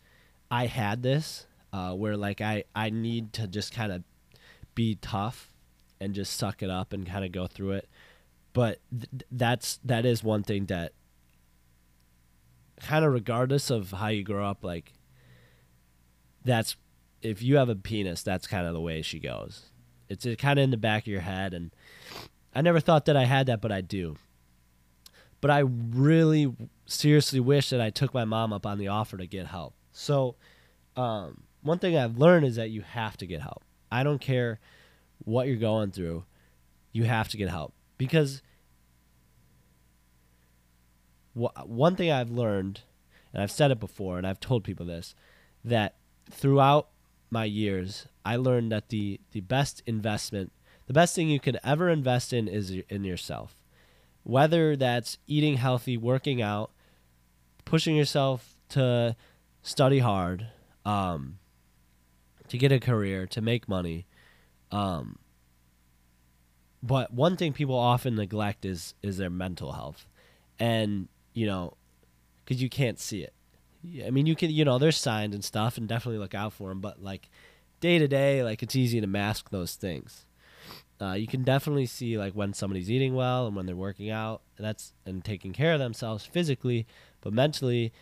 I 0.51 0.65
had 0.65 1.03
this 1.03 1.45
uh, 1.71 1.93
where 1.93 2.17
like 2.17 2.41
I 2.41 2.63
I 2.75 2.89
need 2.89 3.33
to 3.33 3.47
just 3.47 3.73
kind 3.73 3.91
of 3.91 4.03
be 4.75 4.95
tough 4.95 5.53
and 5.99 6.13
just 6.13 6.35
suck 6.38 6.63
it 6.63 6.69
up 6.69 6.93
and 6.93 7.05
kind 7.05 7.25
of 7.25 7.31
go 7.31 7.47
through 7.47 7.71
it. 7.71 7.89
But 8.53 8.79
th- 8.91 9.23
that's 9.31 9.79
that 9.83 10.05
is 10.05 10.23
one 10.23 10.43
thing 10.43 10.65
that 10.65 10.93
kind 12.81 13.05
of 13.05 13.13
regardless 13.13 13.69
of 13.69 13.91
how 13.91 14.07
you 14.07 14.24
grow 14.24 14.45
up 14.45 14.63
like 14.63 14.93
that's 16.43 16.75
if 17.21 17.41
you 17.41 17.57
have 17.57 17.69
a 17.69 17.75
penis 17.75 18.24
that's 18.24 18.48
kind 18.48 18.65
of 18.65 18.74
the 18.74 18.81
way 18.81 19.01
she 19.01 19.19
goes. 19.19 19.65
It's 20.07 20.25
kind 20.39 20.57
of 20.57 20.63
in 20.63 20.71
the 20.71 20.77
back 20.77 21.03
of 21.03 21.07
your 21.07 21.21
head 21.21 21.53
and 21.53 21.71
i 22.55 22.62
never 22.62 22.79
thought 22.79 23.05
that 23.05 23.15
i 23.15 23.25
had 23.25 23.45
that 23.48 23.62
but 23.62 23.71
i 23.71 23.81
do. 23.81 24.17
But 25.41 25.51
i 25.51 25.59
really 25.59 26.53
seriously 26.86 27.39
wish 27.39 27.69
that 27.69 27.81
i 27.81 27.89
took 27.89 28.13
my 28.13 28.25
mom 28.25 28.53
up 28.53 28.65
on 28.65 28.77
the 28.77 28.88
offer 28.88 29.17
to 29.17 29.27
get 29.27 29.48
help. 29.48 29.75
So 29.91 30.36
um, 30.95 31.43
one 31.62 31.79
thing 31.79 31.98
I've 31.98 32.17
learned 32.17 32.45
is 32.45 32.55
that 32.55 32.69
you 32.69 32.81
have 32.81 33.17
to 33.17 33.25
get 33.25 33.41
help. 33.41 33.63
I 33.91 34.03
don't 34.03 34.21
care 34.21 34.59
what 35.19 35.48
you're 35.48 35.57
going 35.57 35.91
through, 35.91 36.24
you 36.91 37.03
have 37.03 37.29
to 37.29 37.38
get 37.38 37.50
help. 37.50 37.74
Because 37.98 38.41
wh- 41.33 41.67
one 41.67 41.95
thing 41.95 42.12
I've 42.12 42.31
learned, 42.31 42.81
and 43.33 43.41
I've 43.41 43.51
said 43.51 43.71
it 43.71 43.79
before, 43.79 44.17
and 44.17 44.25
I've 44.25 44.39
told 44.39 44.63
people 44.63 44.86
this, 44.86 45.15
that 45.63 45.95
throughout 46.29 46.89
my 47.29 47.45
years, 47.45 48.07
I 48.25 48.36
learned 48.36 48.71
that 48.71 48.89
the 48.89 49.19
the 49.31 49.41
best 49.41 49.83
investment, 49.86 50.51
the 50.88 50.93
best 50.93 51.15
thing 51.15 51.29
you 51.29 51.39
can 51.39 51.57
ever 51.63 51.89
invest 51.89 52.33
in 52.33 52.48
is 52.48 52.71
in 52.89 53.03
yourself. 53.03 53.55
Whether 54.24 54.75
that's 54.75 55.17
eating 55.27 55.57
healthy, 55.57 55.98
working 55.98 56.41
out, 56.41 56.71
pushing 57.65 57.95
yourself 57.95 58.55
to 58.69 59.15
study 59.62 60.00
hard, 60.00 60.48
um, 60.86 61.39
to 62.48 62.57
get 62.57 62.71
a 62.71 62.79
career, 62.79 63.25
to 63.27 63.41
make 63.41 63.67
money. 63.67 64.05
Um, 64.71 65.17
but 66.81 67.13
one 67.13 67.38
thing 67.38 67.53
people 67.53 67.75
often 67.75 68.15
neglect 68.15 68.65
is 68.65 68.93
is 69.01 69.17
their 69.17 69.29
mental 69.29 69.74
health, 69.74 70.07
and 70.59 71.07
you 71.39 71.46
know, 71.46 71.74
because 72.43 72.62
you 72.62 72.67
can't 72.67 73.00
see 73.00 73.22
it. 73.24 73.34
I 74.05 74.10
mean, 74.10 74.25
you 74.25 74.36
can 74.36 74.50
you 74.50 74.65
know 74.65 74.77
there's 74.77 74.98
signs 74.98 75.34
and 75.34 75.43
stuff, 75.43 75.77
and 75.77 75.88
definitely 75.88 76.19
look 76.19 76.36
out 76.36 76.51
for 76.51 76.67
them. 76.67 76.81
But 76.81 77.01
like 77.01 77.29
day 77.79 77.98
to 77.98 78.10
day, 78.10 78.43
like 78.43 78.62
it's 78.62 78.75
easy 78.75 79.00
to 79.00 79.08
mask 79.08 79.50
those 79.50 79.75
things. 79.75 80.25
Uh, 81.01 81.13
you 81.13 81.27
can 81.27 81.43
definitely 81.43 81.86
see 81.86 82.17
like 82.17 82.34
when 82.34 82.53
somebody's 82.53 82.91
eating 82.91 83.15
well 83.15 83.48
and 83.48 83.55
when 83.55 83.65
they're 83.65 83.75
working 83.77 84.10
out, 84.10 84.41
and 84.58 84.67
that's 84.67 84.91
and 85.05 85.24
taking 85.24 85.53
care 85.53 85.72
of 85.72 85.79
themselves 85.79 86.25
physically, 86.25 86.86
but 87.22 87.31
mentally, 87.31 87.93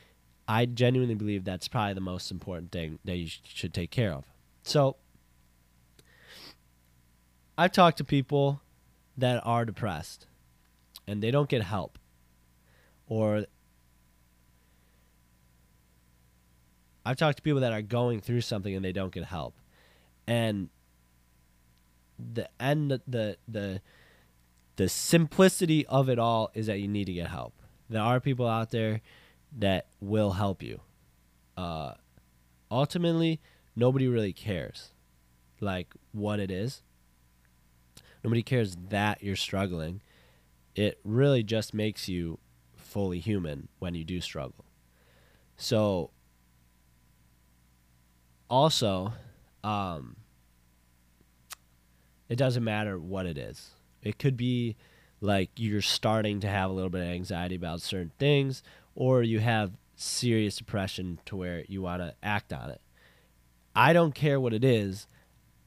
I 0.48 0.65
genuinely 0.65 1.13
believe 1.13 1.44
that's 1.44 1.67
probably 1.67 1.94
the 1.94 2.01
most 2.01 2.32
important 2.32 2.72
thing 2.72 2.98
that 3.06 3.17
you 3.17 3.27
sh- 3.27 3.41
should 3.44 3.72
take 3.72 3.91
care 3.91 4.13
of. 4.13 4.25
So, 4.63 4.96
I've 7.56 7.72
talked 7.72 8.00
to 8.00 8.03
people 8.03 8.62
that 9.15 9.46
are 9.46 9.63
depressed 9.63 10.25
and 11.06 11.22
they 11.22 11.29
don't 11.29 11.50
get 11.50 11.62
help. 11.62 12.00
Or 13.07 13.45
I've 17.05 17.17
talked 17.17 17.37
to 17.37 17.43
people 17.43 17.61
that 17.61 17.71
are 17.71 17.81
going 17.81 18.19
through 18.19 18.41
something 18.41 18.75
and 18.75 18.83
they 18.83 18.91
don't 18.91 19.13
get 19.13 19.25
help. 19.25 19.55
And 20.27 20.69
the 22.19 22.49
end 22.59 22.99
the 23.07 23.37
the 23.47 23.81
the 24.75 24.89
simplicity 24.89 25.85
of 25.87 26.09
it 26.09 26.19
all 26.19 26.51
is 26.53 26.67
that 26.67 26.79
you 26.79 26.87
need 26.87 27.05
to 27.05 27.13
get 27.13 27.27
help. 27.27 27.53
There 27.89 28.01
are 28.01 28.19
people 28.19 28.47
out 28.47 28.71
there 28.71 29.01
that 29.57 29.87
will 30.01 30.31
help 30.31 30.61
you. 30.61 30.81
Uh, 31.55 31.93
ultimately, 32.69 33.39
nobody 33.75 34.07
really 34.07 34.33
cares, 34.33 34.91
like 35.61 35.93
what 36.11 36.39
it 36.39 36.51
is. 36.51 36.83
Nobody 38.23 38.43
cares 38.43 38.75
that 38.89 39.23
you're 39.23 39.35
struggling. 39.35 40.01
It 40.75 40.99
really 41.03 41.43
just 41.43 41.73
makes 41.73 42.07
you 42.09 42.39
fully 42.88 43.20
human 43.20 43.67
when 43.79 43.94
you 43.94 44.03
do 44.03 44.22
struggle. 44.22 44.65
So, 45.58 46.12
also, 48.50 49.13
um, 49.63 50.15
it 52.29 52.38
doesn't 52.38 52.63
matter 52.63 52.98
what 52.98 53.25
it 53.25 53.38
is. 53.38 53.72
It 54.01 54.20
could 54.20 54.38
be 54.38 54.75
like 55.20 55.50
you're 55.56 55.82
starting 55.82 56.39
to 56.41 56.48
have 56.48 56.70
a 56.70 56.74
little 56.74 56.89
bit 56.89 57.01
of 57.01 57.08
anxiety 57.08 57.56
about 57.56 57.82
certain 57.82 58.12
things, 58.20 58.63
or 58.96 59.24
you 59.24 59.39
have 59.39 59.72
serious 59.96 60.58
depression 60.58 61.20
to 61.25 61.36
where 61.36 61.63
you 61.67 61.82
want 61.82 62.01
to 62.01 62.13
act 62.22 62.53
on 62.53 62.70
it. 62.70 62.82
I 63.75 63.94
don't 63.94 64.15
care 64.15 64.39
what 64.39 64.53
it 64.53 64.63
is. 64.63 65.08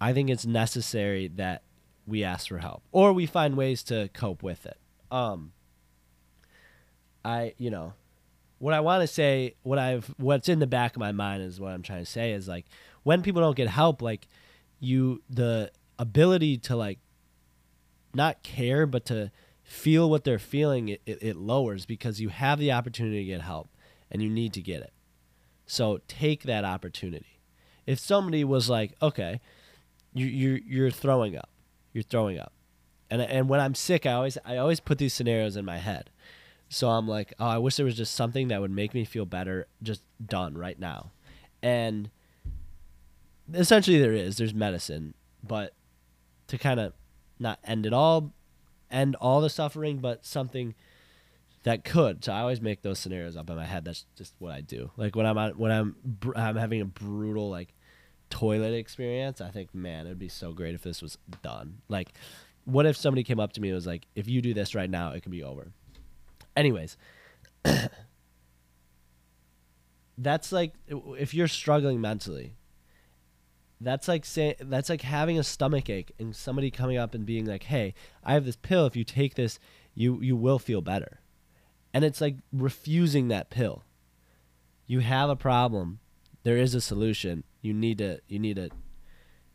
I 0.01 0.13
think 0.13 0.31
it's 0.31 0.47
necessary 0.47 1.29
that 1.29 1.63
we 2.07 2.25
ask 2.25 2.49
for 2.49 2.59
help 2.59 2.83
or 2.91 3.13
we 3.13 3.27
find 3.27 3.57
ways 3.57 3.83
to 3.85 4.09
cope 4.13 4.43
with 4.43 4.67
it. 4.67 4.79
Um 5.11 5.53
I, 7.25 7.55
you 7.59 7.71
know, 7.71 7.95
what 8.59 8.75
I 8.75 8.81
want 8.81 9.03
to 9.03 9.07
say, 9.07 9.55
what 9.63 9.79
I've 9.79 10.07
what's 10.19 10.49
in 10.49 10.59
the 10.59 10.67
back 10.67 10.95
of 10.95 11.01
my 11.01 11.13
mind 11.13 11.43
is 11.43 11.61
what 11.61 11.73
I'm 11.73 11.83
trying 11.83 12.05
to 12.05 12.11
say 12.11 12.33
is 12.33 12.47
like 12.47 12.67
when 13.03 13.23
people 13.23 13.41
don't 13.41 13.57
get 13.57 13.69
help 13.69 14.03
like 14.03 14.29
you 14.79 15.23
the 15.29 15.71
ability 15.99 16.59
to 16.59 16.77
like 16.77 16.99
not 18.15 18.43
care 18.43 18.87
but 18.87 19.05
to 19.07 19.31
feel 19.63 20.11
what 20.11 20.25
they're 20.25 20.39
feeling, 20.39 20.89
it, 20.89 21.01
it, 21.07 21.19
it, 21.23 21.37
lowers 21.37 21.87
because 21.87 22.21
you 22.21 22.29
have 22.29 22.59
the 22.59 22.73
opportunity 22.73 23.19
to 23.19 23.25
get 23.25 23.41
help 23.41 23.71
and 24.11 24.21
you 24.21 24.29
need 24.29 24.53
to 24.53 24.61
get 24.61 24.81
it. 24.81 24.93
So 25.67 26.01
take 26.09 26.43
that 26.43 26.65
opportunity. 26.65 27.39
If 27.87 28.01
somebody 28.01 28.43
was 28.43 28.69
like, 28.69 28.95
okay, 29.01 29.41
you, 30.13 30.27
you're, 30.27 30.59
you're 30.59 30.91
throwing 30.91 31.37
up, 31.37 31.51
you're 31.93 32.03
throwing 32.03 32.39
up. 32.39 32.53
And, 33.11 33.23
and 33.23 33.49
when 33.49 33.61
I'm 33.61 33.77
sick, 33.77 34.07
I 34.07 34.13
always, 34.13 34.37
I 34.45 34.57
always 34.57 34.81
put 34.81 34.99
these 34.99 35.15
scenarios 35.15 35.57
in 35.57 35.65
my 35.65 35.79
head. 35.79 36.11
So 36.73 36.89
I'm 36.89 37.09
like, 37.09 37.35
oh, 37.41 37.47
I 37.47 37.59
wish 37.59 37.77
there 37.77 37.85
was 37.85 37.97
just 37.97 38.15
something 38.15 38.49
that 38.49 38.61
would 38.61 38.71
make 38.71 38.95
me 38.95 39.05
feel 39.05 39.27
better, 39.27 39.67
just 39.83 40.03
done 40.25 40.57
right 40.57 40.79
now. 40.79 41.11
And 41.63 42.11
essentially, 43.53 43.99
there 43.99 44.13
is. 44.13 44.37
There's 44.37 44.55
medicine, 44.55 45.15
but 45.43 45.75
to 46.47 46.57
kind 46.57 46.79
of 46.79 46.93
not 47.41 47.59
end 47.65 47.87
it 47.87 47.93
all, 47.93 48.33
end 48.89 49.17
all 49.17 49.41
the 49.41 49.51
suffering, 49.51 49.99
but 49.99 50.25
something 50.25 50.77
that 51.65 51.83
could. 51.83 52.25
So 52.25 52.33
I 52.33 52.41
always 52.41 52.61
make 52.61 52.83
those 52.83 53.01
scenarios 53.01 53.37
up 53.37 53.51
in 53.51 53.57
my 53.57 53.67
head. 53.67 53.85
That's 53.85 54.07
just 54.17 54.35
what 54.39 54.53
I 54.53 54.61
do. 54.61 54.93
Like 54.97 55.17
when 55.17 55.27
I'm 55.27 55.37
when 55.59 55.73
I'm 55.73 55.97
I'm 56.37 56.55
having 56.55 56.81
a 56.81 56.87
brutal 56.87 57.51
like 57.51 57.75
toilet 58.31 58.75
experience, 58.75 59.41
I 59.41 59.51
think, 59.51 59.75
man, 59.75 60.07
it'd 60.07 60.21
be 60.21 60.29
so 60.29 60.53
great 60.53 60.77
if 60.77 60.83
this 60.83 61.03
was 61.03 61.19
done. 61.43 61.79
Like, 61.89 62.13
what 62.65 62.87
if 62.87 62.97
somebody 62.97 63.25
came 63.25 63.41
up 63.41 63.53
to 63.55 63.61
me 63.61 63.71
and 63.71 63.75
was 63.75 63.89
like, 63.89 64.07
"If 64.15 64.29
you 64.29 64.41
do 64.41 64.55
this 64.55 64.75
right 64.77 64.89
now, 64.89 65.11
it 65.13 65.25
can 65.25 65.33
be 65.33 65.43
over." 65.43 65.73
Anyways, 66.57 66.97
that's 70.19 70.53
like 70.53 70.75
if 70.89 71.35
you're 71.35 71.49
struggling 71.49 72.01
mentally, 72.01 72.57
that's 73.81 74.09
like 74.09 74.25
saying 74.25 74.55
that's 74.61 74.91
like 74.91 75.03
having 75.03 75.39
a 75.39 75.45
stomach 75.45 75.89
ache 75.89 76.13
and 76.19 76.35
somebody 76.37 76.71
coming 76.71 76.97
up 76.97 77.15
and 77.15 77.25
being 77.25 77.47
like, 77.47 77.65
"Hey, 77.65 77.95
I 78.23 78.35
have 78.35 78.45
this 78.45 78.57
pill. 78.57 78.87
If 78.87 78.97
you 78.97 79.05
take 79.05 79.35
this, 79.35 79.59
you 79.95 80.21
you 80.21 80.37
will 80.37 80.59
feel 80.59 80.83
better." 80.83 81.21
And 81.93 82.05
it's 82.05 82.21
like 82.21 82.37
refusing 82.53 83.29
that 83.29 83.51
pill. 83.51 83.85
You 84.87 85.01
have 85.01 85.31
a 85.31 85.37
problem. 85.37 86.01
There 86.43 86.57
is 86.57 86.75
a 86.75 86.81
solution. 86.81 87.45
You 87.63 87.73
need 87.73 87.99
to 87.99 88.21
you 88.29 88.39
need 88.39 88.57
to 88.57 88.71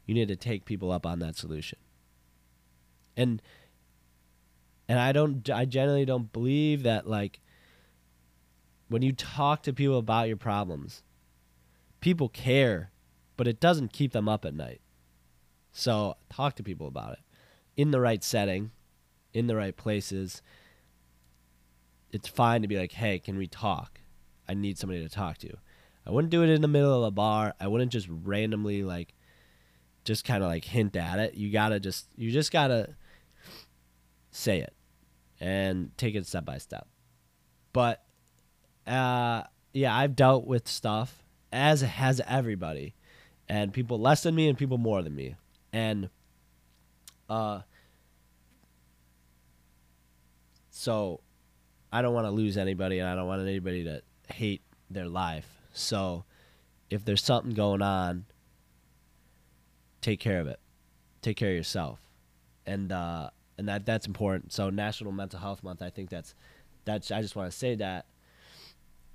you 0.05 0.13
need 0.13 0.27
to 0.27 0.35
take 0.35 0.65
people 0.65 0.91
up 0.91 1.05
on 1.05 1.19
that 1.19 1.35
solution. 1.35 1.79
And 3.17 3.41
and 4.87 4.99
I 4.99 5.11
don't 5.11 5.49
I 5.49 5.65
generally 5.65 6.05
don't 6.05 6.31
believe 6.31 6.83
that 6.83 7.07
like 7.07 7.39
when 8.87 9.01
you 9.01 9.13
talk 9.13 9.63
to 9.63 9.73
people 9.73 9.97
about 9.97 10.27
your 10.27 10.37
problems, 10.37 11.03
people 12.01 12.29
care 12.29 12.91
but 13.37 13.47
it 13.47 13.59
doesn't 13.59 13.91
keep 13.91 14.13
them 14.13 14.29
up 14.29 14.45
at 14.45 14.53
night. 14.53 14.81
So 15.71 16.15
talk 16.29 16.55
to 16.55 16.63
people 16.63 16.87
about 16.87 17.13
it 17.13 17.19
in 17.75 17.91
the 17.91 17.99
right 17.99 18.23
setting, 18.23 18.71
in 19.33 19.47
the 19.47 19.55
right 19.55 19.75
places. 19.75 20.41
It's 22.11 22.27
fine 22.27 22.61
to 22.61 22.67
be 22.67 22.77
like, 22.77 22.93
hey, 22.93 23.19
can 23.19 23.37
we 23.37 23.47
talk? 23.47 23.99
I 24.47 24.53
need 24.53 24.77
somebody 24.77 25.01
to 25.01 25.09
talk 25.09 25.37
to. 25.39 25.57
I 26.05 26.11
wouldn't 26.11 26.31
do 26.31 26.43
it 26.43 26.49
in 26.49 26.61
the 26.61 26.67
middle 26.67 26.97
of 26.97 27.03
a 27.03 27.11
bar. 27.11 27.53
I 27.59 27.67
wouldn't 27.67 27.91
just 27.91 28.07
randomly 28.09 28.83
like 28.83 29.13
just 30.05 30.23
kind 30.23 30.43
of 30.43 30.49
like 30.49 30.63
hint 30.63 30.95
at 30.95 31.19
it. 31.19 31.33
You 31.33 31.51
got 31.51 31.69
to 31.69 31.79
just 31.79 32.07
you 32.15 32.31
just 32.31 32.51
got 32.51 32.67
to 32.67 32.95
say 34.35 34.59
it 34.59 34.73
and 35.39 35.97
take 35.97 36.15
it 36.15 36.27
step 36.27 36.45
by 36.45 36.57
step. 36.57 36.87
But 37.73 38.03
uh 38.85 39.43
yeah, 39.73 39.95
I've 39.95 40.15
dealt 40.15 40.45
with 40.45 40.67
stuff 40.67 41.23
as 41.51 41.81
has 41.81 42.21
everybody 42.27 42.95
and 43.47 43.73
people 43.73 43.99
less 43.99 44.23
than 44.23 44.35
me 44.35 44.49
and 44.49 44.57
people 44.57 44.77
more 44.77 45.01
than 45.01 45.15
me. 45.15 45.35
And 45.71 46.09
uh 47.29 47.61
so 50.69 51.21
I 51.91 52.01
don't 52.01 52.13
want 52.13 52.27
to 52.27 52.31
lose 52.31 52.57
anybody 52.57 52.99
and 52.99 53.07
I 53.07 53.15
don't 53.15 53.27
want 53.27 53.41
anybody 53.41 53.85
to 53.85 54.01
hate 54.33 54.61
their 54.89 55.07
life. 55.07 55.47
So 55.73 56.25
if 56.89 57.05
there's 57.05 57.23
something 57.23 57.53
going 57.53 57.81
on, 57.81 58.25
take 60.01 60.19
care 60.19 60.41
of 60.41 60.47
it. 60.47 60.59
Take 61.21 61.37
care 61.37 61.51
of 61.51 61.55
yourself. 61.55 61.99
And 62.65 62.91
uh 62.91 63.29
and 63.57 63.67
that 63.67 63.85
that's 63.85 64.07
important. 64.07 64.53
So 64.53 64.69
National 64.69 65.11
Mental 65.11 65.39
Health 65.39 65.63
Month, 65.63 65.81
I 65.81 65.89
think 65.89 66.09
that's 66.09 66.33
that's 66.85 67.11
I 67.11 67.21
just 67.21 67.35
want 67.35 67.51
to 67.51 67.57
say 67.57 67.75
that 67.75 68.05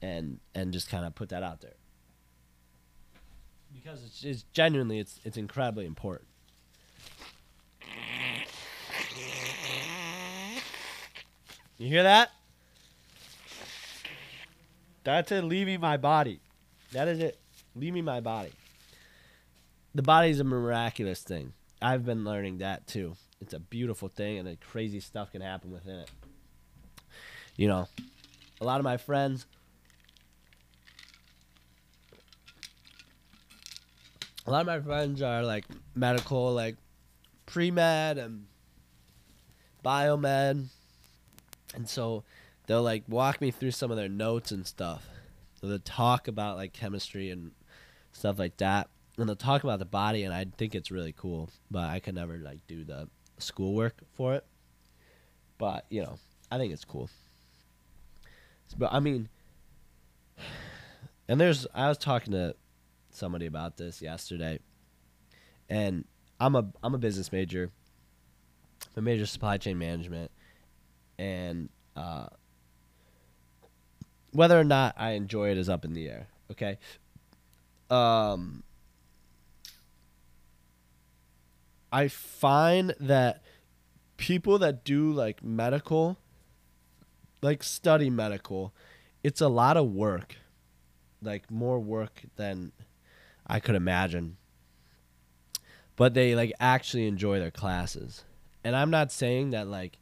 and 0.03 0.39
and 0.55 0.73
just 0.73 0.89
kind 0.89 1.05
of 1.05 1.15
put 1.15 1.29
that 1.31 1.43
out 1.43 1.61
there. 1.61 1.75
Because 3.73 4.05
it's, 4.05 4.25
it's 4.25 4.43
genuinely 4.53 4.99
it's 4.99 5.21
it's 5.25 5.37
incredibly 5.37 5.87
important. 5.87 6.29
You 11.79 11.89
hear 11.89 12.03
that? 12.03 12.31
That's 15.03 15.33
it 15.33 15.45
leaving 15.45 15.81
my 15.81 15.97
body. 15.97 16.41
That 16.93 17.09
is 17.09 17.21
it. 17.21 17.39
Leaving 17.75 18.05
my 18.05 18.21
body. 18.21 18.53
The 19.95 20.03
body 20.03 20.29
is 20.29 20.41
a 20.41 20.45
miraculous 20.45 21.23
thing. 21.23 21.55
I've 21.81 22.05
been 22.05 22.23
learning 22.23 22.59
that 22.59 22.87
too. 22.87 23.17
It's 23.41 23.55
a 23.55 23.59
beautiful 23.59 24.09
thing, 24.09 24.39
and 24.39 24.47
then 24.47 24.59
crazy 24.61 25.01
stuff 25.01 25.33
can 25.33 25.41
happen 25.41 25.73
within 25.73 26.01
it. 26.01 26.11
You 27.57 27.69
know, 27.69 27.89
a 28.61 28.65
lot 28.65 28.81
of 28.81 28.85
my 28.85 28.97
friends. 28.97 29.47
A 34.47 34.51
lot 34.51 34.61
of 34.61 34.67
my 34.67 34.81
friends 34.81 35.23
are 35.23 35.43
like 35.43 35.65
medical, 35.95 36.53
like 36.53 36.77
pre 37.47 37.71
med 37.71 38.19
and 38.19 38.47
biomed. 39.85 40.67
And 41.75 41.89
so 41.89 42.25
they'll 42.67 42.83
like 42.83 43.05
walk 43.09 43.41
me 43.41 43.51
through 43.51 43.71
some 43.73 43.91
of 43.91 43.97
their 43.97 44.09
notes 44.09 44.51
and 44.51 44.67
stuff. 44.67 45.07
So 45.61 45.67
they'll 45.67 45.79
talk 45.79 46.29
about 46.29 46.57
like 46.57 46.73
chemistry 46.73 47.31
and 47.31 47.53
stuff 48.13 48.39
like 48.39 48.57
that. 48.59 48.89
And 49.19 49.29
they'll 49.29 49.37
talk 49.37 49.65
about 49.65 49.79
the 49.79 49.85
body 49.85 50.25
and 50.25 50.33
I 50.33 50.47
think 50.57 50.75
it's 50.75 50.91
really 50.91 51.15
cool. 51.17 51.51
But 51.71 51.91
I 51.91 52.01
could 52.01 52.15
never 52.15 52.39
like 52.39 52.67
do 52.67 52.85
the 52.85 53.09
schoolwork 53.41 54.03
for 54.15 54.35
it. 54.35 54.45
But, 55.59 55.85
you 55.91 56.03
know, 56.03 56.19
I 56.51 56.59
think 56.59 56.73
it's 56.73 56.85
cool. 56.85 57.11
But 58.79 58.93
I 58.93 59.01
mean 59.01 59.29
and 61.29 61.41
there's 61.41 61.67
I 61.75 61.89
was 61.89 61.99
talking 61.99 62.33
to 62.33 62.55
somebody 63.11 63.47
about 63.47 63.77
this 63.77 64.03
yesterday. 64.03 64.59
And 65.69 66.05
I'm 66.41 66.57
a 66.57 66.67
I'm 66.83 66.95
a 66.95 66.99
business 66.99 67.31
major. 67.31 67.71
I'm 68.97 69.05
major 69.05 69.27
supply 69.27 69.57
chain 69.57 69.79
management 69.79 70.31
and 71.19 71.69
uh, 71.95 72.27
whether 74.33 74.59
or 74.59 74.65
not 74.65 74.95
I 74.97 75.11
enjoy 75.13 75.51
it 75.51 75.59
is 75.59 75.69
up 75.69 75.85
in 75.85 75.93
the 75.93 76.09
air. 76.09 76.29
Okay. 76.51 76.79
Um, 77.91 78.65
I 81.93 82.09
find 82.09 82.95
that 83.01 83.43
people 84.17 84.59
that 84.59 84.85
do 84.85 85.13
like 85.13 85.43
medical, 85.43 86.19
like 87.43 87.63
study 87.63 88.11
medical, 88.11 88.73
it's 89.23 89.41
a 89.41 89.49
lot 89.49 89.77
of 89.77 89.91
work, 89.93 90.37
like 91.23 91.51
more 91.51 91.79
work 91.79 92.23
than 92.37 92.73
I 93.47 93.61
could 93.61 93.75
imagine. 93.75 94.37
But 95.97 96.15
they 96.15 96.35
like 96.35 96.53
actually 96.61 97.07
enjoy 97.07 97.39
their 97.39 97.51
classes. 97.51 98.25
And 98.63 98.77
I'm 98.77 98.91
not 98.91 99.11
saying 99.13 99.51
that 99.51 99.67
like 99.67 99.99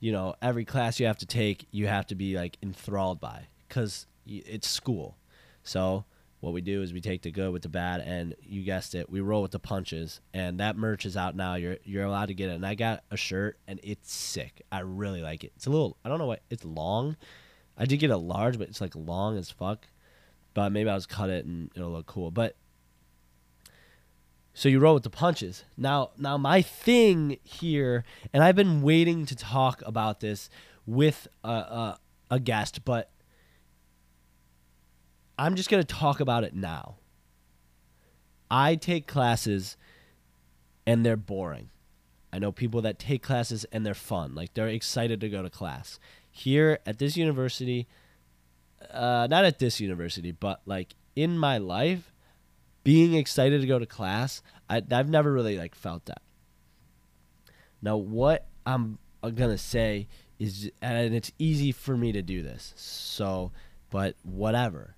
you 0.00 0.12
know, 0.12 0.34
every 0.40 0.64
class 0.64 0.98
you 0.98 1.06
have 1.06 1.18
to 1.18 1.26
take, 1.26 1.68
you 1.70 1.86
have 1.86 2.06
to 2.06 2.14
be 2.14 2.34
like 2.34 2.56
enthralled 2.62 3.20
by 3.20 3.46
because 3.68 4.06
it's 4.26 4.68
school. 4.68 5.16
So 5.62 6.04
what 6.40 6.52
we 6.54 6.62
do 6.62 6.82
is 6.82 6.92
we 6.92 7.00
take 7.00 7.22
the 7.22 7.30
good 7.30 7.52
with 7.52 7.62
the 7.62 7.68
bad, 7.68 8.00
and 8.00 8.34
you 8.42 8.62
guessed 8.62 8.94
it, 8.94 9.10
we 9.10 9.20
roll 9.20 9.42
with 9.42 9.50
the 9.50 9.58
punches. 9.58 10.20
And 10.32 10.58
that 10.60 10.76
merch 10.76 11.04
is 11.04 11.16
out 11.16 11.36
now. 11.36 11.54
You're 11.54 11.76
you're 11.84 12.04
allowed 12.04 12.26
to 12.26 12.34
get 12.34 12.48
it. 12.48 12.54
And 12.54 12.66
I 12.66 12.74
got 12.74 13.04
a 13.10 13.16
shirt, 13.16 13.58
and 13.68 13.78
it's 13.82 14.12
sick. 14.12 14.62
I 14.72 14.80
really 14.80 15.20
like 15.20 15.44
it. 15.44 15.52
It's 15.56 15.66
a 15.66 15.70
little, 15.70 15.96
I 16.04 16.08
don't 16.08 16.18
know 16.18 16.26
what, 16.26 16.42
it's 16.50 16.64
long. 16.64 17.16
I 17.76 17.84
did 17.84 17.98
get 17.98 18.10
a 18.10 18.16
large, 18.16 18.58
but 18.58 18.68
it's 18.68 18.80
like 18.80 18.94
long 18.96 19.36
as 19.36 19.50
fuck. 19.50 19.86
But 20.52 20.70
maybe 20.70 20.90
I'll 20.90 20.96
just 20.96 21.08
cut 21.08 21.30
it 21.30 21.44
and 21.44 21.70
it'll 21.76 21.92
look 21.92 22.06
cool. 22.06 22.30
But 22.30 22.56
so 24.52 24.68
you 24.68 24.80
roll 24.80 24.94
with 24.94 25.04
the 25.04 25.10
punches. 25.10 25.64
Now, 25.76 26.10
now 26.18 26.36
my 26.36 26.60
thing 26.60 27.38
here, 27.44 28.04
and 28.32 28.42
I've 28.42 28.56
been 28.56 28.82
waiting 28.82 29.24
to 29.26 29.36
talk 29.36 29.82
about 29.86 30.20
this 30.20 30.50
with 30.86 31.28
a, 31.44 31.48
a, 31.48 31.98
a 32.30 32.40
guest, 32.40 32.84
but 32.84 33.10
I'm 35.40 35.54
just 35.54 35.70
gonna 35.70 35.84
talk 35.84 36.20
about 36.20 36.44
it 36.44 36.54
now. 36.54 36.96
I 38.50 38.74
take 38.74 39.06
classes, 39.06 39.78
and 40.86 41.04
they're 41.04 41.16
boring. 41.16 41.70
I 42.30 42.38
know 42.38 42.52
people 42.52 42.82
that 42.82 42.98
take 42.98 43.22
classes 43.22 43.64
and 43.72 43.84
they're 43.84 43.94
fun, 43.94 44.34
like 44.34 44.52
they're 44.52 44.68
excited 44.68 45.18
to 45.22 45.30
go 45.30 45.42
to 45.42 45.48
class. 45.48 45.98
Here 46.30 46.78
at 46.84 46.98
this 46.98 47.16
university, 47.16 47.88
uh, 48.90 49.28
not 49.30 49.46
at 49.46 49.58
this 49.58 49.80
university, 49.80 50.30
but 50.30 50.60
like 50.66 50.94
in 51.16 51.38
my 51.38 51.56
life, 51.56 52.12
being 52.84 53.14
excited 53.14 53.62
to 53.62 53.66
go 53.66 53.78
to 53.78 53.86
class, 53.86 54.42
I, 54.68 54.82
I've 54.90 55.08
never 55.08 55.32
really 55.32 55.56
like 55.56 55.74
felt 55.74 56.04
that. 56.04 56.20
Now, 57.80 57.96
what 57.96 58.46
I'm 58.66 58.98
gonna 59.22 59.58
say 59.58 60.06
is, 60.38 60.70
and 60.82 61.14
it's 61.14 61.32
easy 61.38 61.72
for 61.72 61.96
me 61.96 62.12
to 62.12 62.20
do 62.20 62.42
this. 62.42 62.74
So, 62.76 63.52
but 63.88 64.16
whatever. 64.22 64.96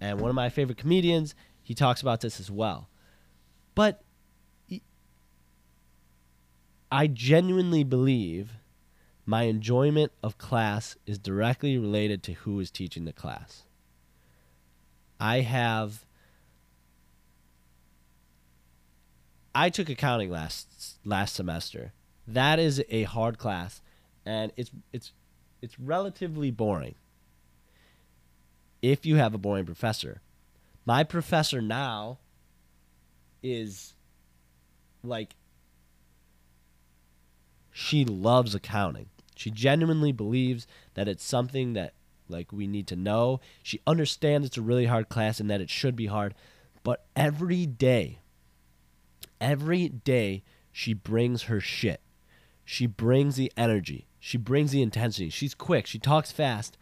And 0.00 0.20
one 0.20 0.30
of 0.30 0.34
my 0.34 0.48
favorite 0.48 0.78
comedians, 0.78 1.34
he 1.62 1.74
talks 1.74 2.00
about 2.00 2.20
this 2.20 2.40
as 2.40 2.50
well. 2.50 2.88
But 3.74 4.02
I 6.90 7.06
genuinely 7.06 7.84
believe 7.84 8.52
my 9.24 9.44
enjoyment 9.44 10.10
of 10.22 10.38
class 10.38 10.96
is 11.06 11.18
directly 11.18 11.78
related 11.78 12.22
to 12.24 12.32
who 12.32 12.58
is 12.58 12.70
teaching 12.70 13.04
the 13.04 13.12
class. 13.12 13.62
I 15.20 15.40
have 15.40 16.04
I 19.54 19.68
took 19.68 19.88
accounting 19.88 20.30
last 20.30 20.98
last 21.04 21.34
semester. 21.34 21.92
That 22.26 22.58
is 22.58 22.82
a 22.88 23.04
hard 23.04 23.38
class 23.38 23.82
and 24.24 24.52
it's 24.56 24.70
it's 24.92 25.12
it's 25.62 25.78
relatively 25.78 26.50
boring. 26.50 26.94
If 28.82 29.04
you 29.04 29.16
have 29.16 29.34
a 29.34 29.38
boring 29.38 29.66
professor. 29.66 30.20
My 30.86 31.04
professor 31.04 31.60
now 31.60 32.18
is 33.42 33.94
like 35.02 35.36
she 37.70 38.04
loves 38.04 38.54
accounting. 38.54 39.08
She 39.36 39.50
genuinely 39.50 40.12
believes 40.12 40.66
that 40.94 41.08
it's 41.08 41.24
something 41.24 41.72
that 41.74 41.94
like 42.28 42.52
we 42.52 42.66
need 42.66 42.86
to 42.88 42.96
know. 42.96 43.40
She 43.62 43.80
understands 43.86 44.46
it's 44.46 44.56
a 44.56 44.62
really 44.62 44.86
hard 44.86 45.08
class 45.08 45.40
and 45.40 45.50
that 45.50 45.60
it 45.60 45.70
should 45.70 45.96
be 45.96 46.06
hard. 46.06 46.34
But 46.82 47.04
every 47.16 47.66
day, 47.66 48.18
every 49.40 49.88
day, 49.88 50.42
she 50.72 50.94
brings 50.94 51.44
her 51.44 51.60
shit. 51.60 52.00
She 52.64 52.86
brings 52.86 53.36
the 53.36 53.52
energy. 53.56 54.06
She 54.18 54.38
brings 54.38 54.70
the 54.70 54.82
intensity. 54.82 55.28
She's 55.30 55.54
quick. 55.54 55.86
She 55.86 55.98
talks 55.98 56.30
fast. 56.30 56.76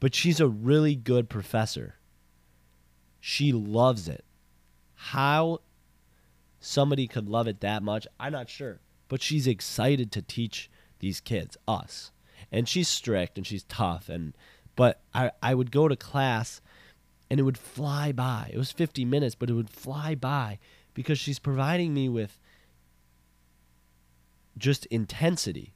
But 0.00 0.14
she's 0.14 0.40
a 0.40 0.48
really 0.48 0.94
good 0.94 1.28
professor. 1.28 1.96
She 3.20 3.52
loves 3.52 4.08
it. 4.08 4.24
How 4.94 5.60
somebody 6.60 7.06
could 7.06 7.28
love 7.28 7.48
it 7.48 7.60
that 7.60 7.82
much, 7.82 8.06
I'm 8.20 8.32
not 8.32 8.48
sure. 8.48 8.80
But 9.08 9.22
she's 9.22 9.46
excited 9.46 10.10
to 10.12 10.22
teach 10.22 10.70
these 10.98 11.20
kids, 11.20 11.56
us 11.68 12.10
and 12.50 12.68
she's 12.68 12.88
strict 12.88 13.36
and 13.36 13.46
she's 13.46 13.64
tough 13.64 14.08
and 14.08 14.34
but 14.74 15.00
I 15.14 15.30
I 15.42 15.54
would 15.54 15.70
go 15.70 15.88
to 15.88 15.96
class 15.96 16.60
and 17.30 17.40
it 17.40 17.42
would 17.42 17.58
fly 17.58 18.12
by. 18.12 18.50
It 18.52 18.58
was 18.58 18.70
50 18.70 19.04
minutes, 19.04 19.34
but 19.34 19.50
it 19.50 19.54
would 19.54 19.70
fly 19.70 20.14
by 20.14 20.60
because 20.94 21.18
she's 21.18 21.40
providing 21.40 21.92
me 21.92 22.08
with 22.08 22.38
just 24.56 24.86
intensity. 24.86 25.74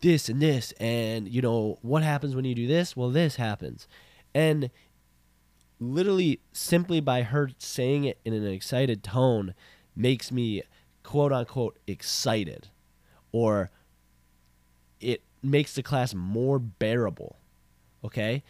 This 0.00 0.28
and 0.28 0.40
this 0.40 0.72
and 0.78 1.26
you 1.28 1.40
know 1.40 1.78
what 1.82 2.02
happens 2.02 2.34
when 2.36 2.44
you 2.44 2.54
do 2.54 2.66
this? 2.66 2.96
Well, 2.96 3.10
this 3.10 3.36
happens. 3.36 3.88
And 4.34 4.70
literally, 5.80 6.40
simply 6.52 7.00
by 7.00 7.22
her 7.22 7.50
saying 7.58 8.04
it 8.04 8.18
in 8.24 8.32
an 8.32 8.46
excited 8.46 9.02
tone, 9.02 9.54
makes 9.94 10.30
me 10.30 10.62
quote 11.02 11.32
unquote 11.32 11.78
excited 11.86 12.68
or 13.32 13.70
it 15.00 15.22
makes 15.42 15.74
the 15.74 15.82
class 15.82 16.14
more 16.14 16.58
bearable. 16.58 17.36
Okay? 18.04 18.42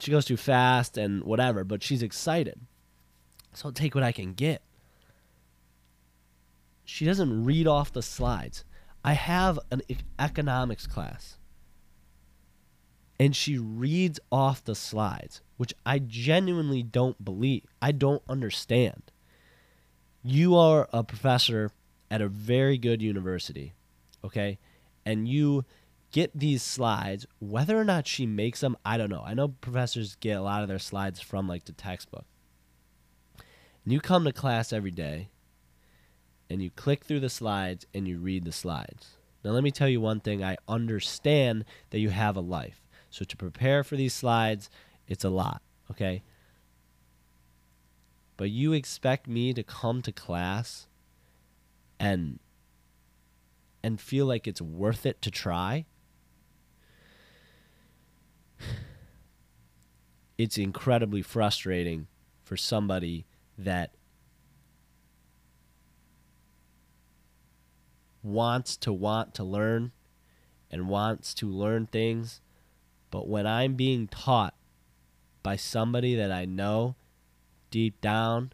She 0.00 0.10
goes 0.10 0.24
too 0.24 0.36
fast 0.36 0.98
and 0.98 1.22
whatever, 1.24 1.64
but 1.64 1.82
she's 1.82 2.02
excited. 2.02 2.60
So 3.52 3.68
I'll 3.68 3.72
take 3.72 3.94
what 3.94 4.04
I 4.04 4.12
can 4.12 4.34
get. 4.34 4.62
She 6.84 7.04
doesn't 7.04 7.44
read 7.44 7.66
off 7.66 7.92
the 7.92 8.02
slides. 8.02 8.64
I 9.04 9.12
have 9.12 9.58
an 9.70 9.82
economics 10.18 10.86
class. 10.86 11.36
And 13.20 13.36
she 13.36 13.58
reads 13.58 14.18
off 14.32 14.64
the 14.64 14.74
slides, 14.74 15.42
which 15.56 15.74
I 15.84 15.98
genuinely 15.98 16.82
don't 16.82 17.22
believe. 17.22 17.64
I 17.80 17.92
don't 17.92 18.22
understand. 18.28 19.12
You 20.22 20.56
are 20.56 20.88
a 20.92 21.04
professor 21.04 21.70
at 22.10 22.22
a 22.22 22.28
very 22.28 22.78
good 22.78 23.02
university, 23.02 23.74
okay? 24.24 24.58
And 25.04 25.28
you 25.28 25.64
get 26.10 26.30
these 26.34 26.62
slides, 26.62 27.26
whether 27.40 27.78
or 27.78 27.84
not 27.84 28.06
she 28.06 28.24
makes 28.24 28.60
them, 28.60 28.76
I 28.84 28.96
don't 28.96 29.10
know. 29.10 29.22
I 29.24 29.34
know 29.34 29.48
professors 29.48 30.16
get 30.16 30.38
a 30.38 30.42
lot 30.42 30.62
of 30.62 30.68
their 30.68 30.78
slides 30.78 31.20
from 31.20 31.46
like 31.46 31.66
the 31.66 31.72
textbook. 31.72 32.24
And 33.84 33.92
you 33.92 34.00
come 34.00 34.24
to 34.24 34.32
class 34.32 34.72
every 34.72 34.90
day 34.90 35.28
and 36.54 36.62
you 36.62 36.70
click 36.70 37.02
through 37.02 37.18
the 37.18 37.28
slides 37.28 37.84
and 37.92 38.06
you 38.06 38.20
read 38.20 38.44
the 38.44 38.52
slides. 38.52 39.16
Now, 39.42 39.50
let 39.50 39.64
me 39.64 39.72
tell 39.72 39.88
you 39.88 40.00
one 40.00 40.20
thing 40.20 40.44
I 40.44 40.56
understand 40.68 41.64
that 41.90 41.98
you 41.98 42.10
have 42.10 42.36
a 42.36 42.40
life. 42.40 42.80
So, 43.10 43.24
to 43.24 43.36
prepare 43.36 43.82
for 43.82 43.96
these 43.96 44.14
slides, 44.14 44.70
it's 45.08 45.24
a 45.24 45.30
lot, 45.30 45.62
okay? 45.90 46.22
But 48.36 48.50
you 48.50 48.72
expect 48.72 49.26
me 49.26 49.52
to 49.52 49.64
come 49.64 50.00
to 50.02 50.12
class 50.12 50.86
and 51.98 52.38
and 53.82 54.00
feel 54.00 54.24
like 54.24 54.46
it's 54.46 54.62
worth 54.62 55.04
it 55.04 55.20
to 55.22 55.32
try? 55.32 55.86
It's 60.36 60.58
incredibly 60.58 61.22
frustrating 61.22 62.08
for 62.42 62.56
somebody 62.56 63.24
that 63.56 63.94
wants 68.24 68.76
to 68.78 68.92
want 68.92 69.34
to 69.34 69.44
learn 69.44 69.92
and 70.70 70.88
wants 70.88 71.34
to 71.34 71.48
learn 71.48 71.86
things, 71.86 72.40
but 73.12 73.28
when 73.28 73.46
I'm 73.46 73.74
being 73.74 74.08
taught 74.08 74.54
by 75.44 75.54
somebody 75.54 76.16
that 76.16 76.32
I 76.32 76.46
know 76.46 76.96
deep 77.70 78.00
down 78.00 78.52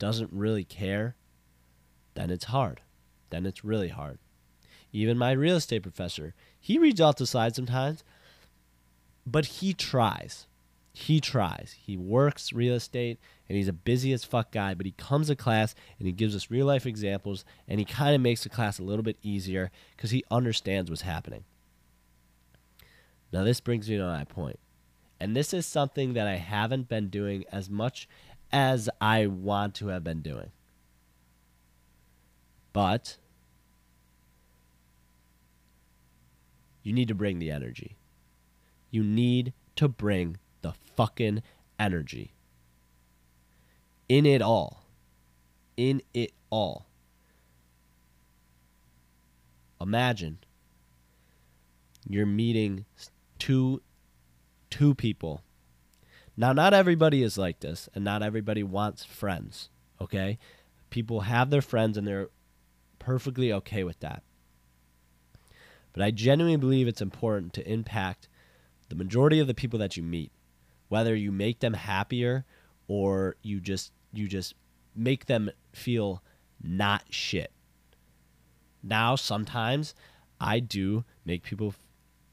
doesn't 0.00 0.32
really 0.32 0.64
care, 0.64 1.14
then 2.14 2.30
it's 2.30 2.46
hard. 2.46 2.80
Then 3.30 3.46
it's 3.46 3.64
really 3.64 3.90
hard. 3.90 4.18
Even 4.90 5.16
my 5.16 5.30
real 5.30 5.56
estate 5.56 5.84
professor, 5.84 6.34
he 6.58 6.78
reads 6.78 7.00
off 7.00 7.16
the 7.16 7.26
slides 7.26 7.54
sometimes, 7.54 8.02
but 9.24 9.46
he 9.46 9.72
tries. 9.74 10.47
He 10.92 11.20
tries. 11.20 11.76
He 11.80 11.96
works 11.96 12.52
real 12.52 12.74
estate 12.74 13.18
and 13.48 13.56
he's 13.56 13.68
a 13.68 13.72
busy 13.72 14.12
as 14.12 14.24
fuck 14.24 14.50
guy, 14.50 14.74
but 14.74 14.86
he 14.86 14.92
comes 14.92 15.28
to 15.28 15.36
class 15.36 15.74
and 15.98 16.06
he 16.06 16.12
gives 16.12 16.34
us 16.34 16.50
real 16.50 16.66
life 16.66 16.86
examples 16.86 17.44
and 17.68 17.78
he 17.78 17.84
kind 17.84 18.14
of 18.14 18.20
makes 18.20 18.42
the 18.42 18.48
class 18.48 18.78
a 18.78 18.84
little 18.84 19.04
bit 19.04 19.18
easier 19.22 19.70
because 19.96 20.10
he 20.10 20.24
understands 20.30 20.90
what's 20.90 21.02
happening. 21.02 21.44
Now, 23.32 23.44
this 23.44 23.60
brings 23.60 23.88
me 23.88 23.96
to 23.98 24.04
my 24.04 24.24
point. 24.24 24.58
And 25.20 25.36
this 25.36 25.52
is 25.52 25.66
something 25.66 26.14
that 26.14 26.26
I 26.26 26.36
haven't 26.36 26.88
been 26.88 27.08
doing 27.08 27.44
as 27.52 27.68
much 27.68 28.08
as 28.52 28.88
I 29.00 29.26
want 29.26 29.74
to 29.76 29.88
have 29.88 30.04
been 30.04 30.22
doing. 30.22 30.52
But 32.72 33.16
you 36.82 36.92
need 36.92 37.08
to 37.08 37.14
bring 37.14 37.38
the 37.38 37.50
energy. 37.50 37.96
You 38.90 39.02
need 39.02 39.52
to 39.76 39.88
bring 39.88 40.38
the 40.62 40.72
fucking 40.96 41.42
energy 41.78 42.32
in 44.08 44.24
it 44.26 44.42
all. 44.42 44.84
In 45.76 46.02
it 46.14 46.32
all. 46.50 46.86
Imagine 49.80 50.38
you're 52.08 52.26
meeting 52.26 52.84
two 53.38 53.82
two 54.70 54.94
people. 54.94 55.42
Now 56.36 56.52
not 56.52 56.74
everybody 56.74 57.22
is 57.22 57.38
like 57.38 57.60
this 57.60 57.88
and 57.94 58.04
not 58.04 58.22
everybody 58.22 58.62
wants 58.62 59.04
friends, 59.04 59.68
okay? 60.00 60.38
People 60.90 61.20
have 61.20 61.50
their 61.50 61.62
friends 61.62 61.96
and 61.96 62.06
they're 62.06 62.30
perfectly 62.98 63.52
okay 63.52 63.84
with 63.84 64.00
that. 64.00 64.22
But 65.92 66.02
I 66.02 66.10
genuinely 66.10 66.56
believe 66.56 66.88
it's 66.88 67.00
important 67.02 67.52
to 67.54 67.70
impact 67.70 68.28
the 68.88 68.94
majority 68.94 69.38
of 69.38 69.46
the 69.46 69.54
people 69.54 69.78
that 69.78 69.96
you 69.96 70.02
meet, 70.02 70.32
whether 70.88 71.14
you 71.14 71.32
make 71.32 71.60
them 71.60 71.74
happier 71.74 72.44
or 72.86 73.36
you 73.42 73.60
just 73.60 73.92
you 74.12 74.26
just 74.26 74.54
make 74.94 75.26
them 75.26 75.50
feel 75.72 76.22
not 76.62 77.04
shit. 77.10 77.52
Now, 78.82 79.16
sometimes 79.16 79.94
I 80.40 80.60
do 80.60 81.04
make 81.24 81.42
people, 81.42 81.74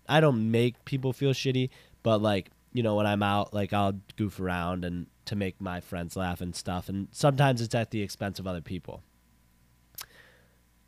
I 0.08 0.20
don't 0.20 0.52
make 0.52 0.84
people 0.86 1.14
feel 1.14 1.34
shitty, 1.34 1.70
but 2.04 2.22
like, 2.22 2.52
you 2.74 2.84
know, 2.84 2.96
when 2.96 3.08
I'm 3.08 3.24
out, 3.24 3.54
like 3.54 3.74
I'll 3.74 3.94
goof 4.16 4.40
around 4.40 4.86
and 4.86 5.08
to 5.26 5.36
make 5.36 5.60
my 5.60 5.80
friends 5.80 6.16
laugh 6.16 6.42
and 6.42 6.56
stuff. 6.56 6.90
And 6.90 7.08
sometimes 7.12 7.62
it's 7.62 7.74
at 7.76 7.92
the 7.92 8.02
expense 8.02 8.40
of 8.40 8.46
other 8.46 8.62
people. 8.62 9.02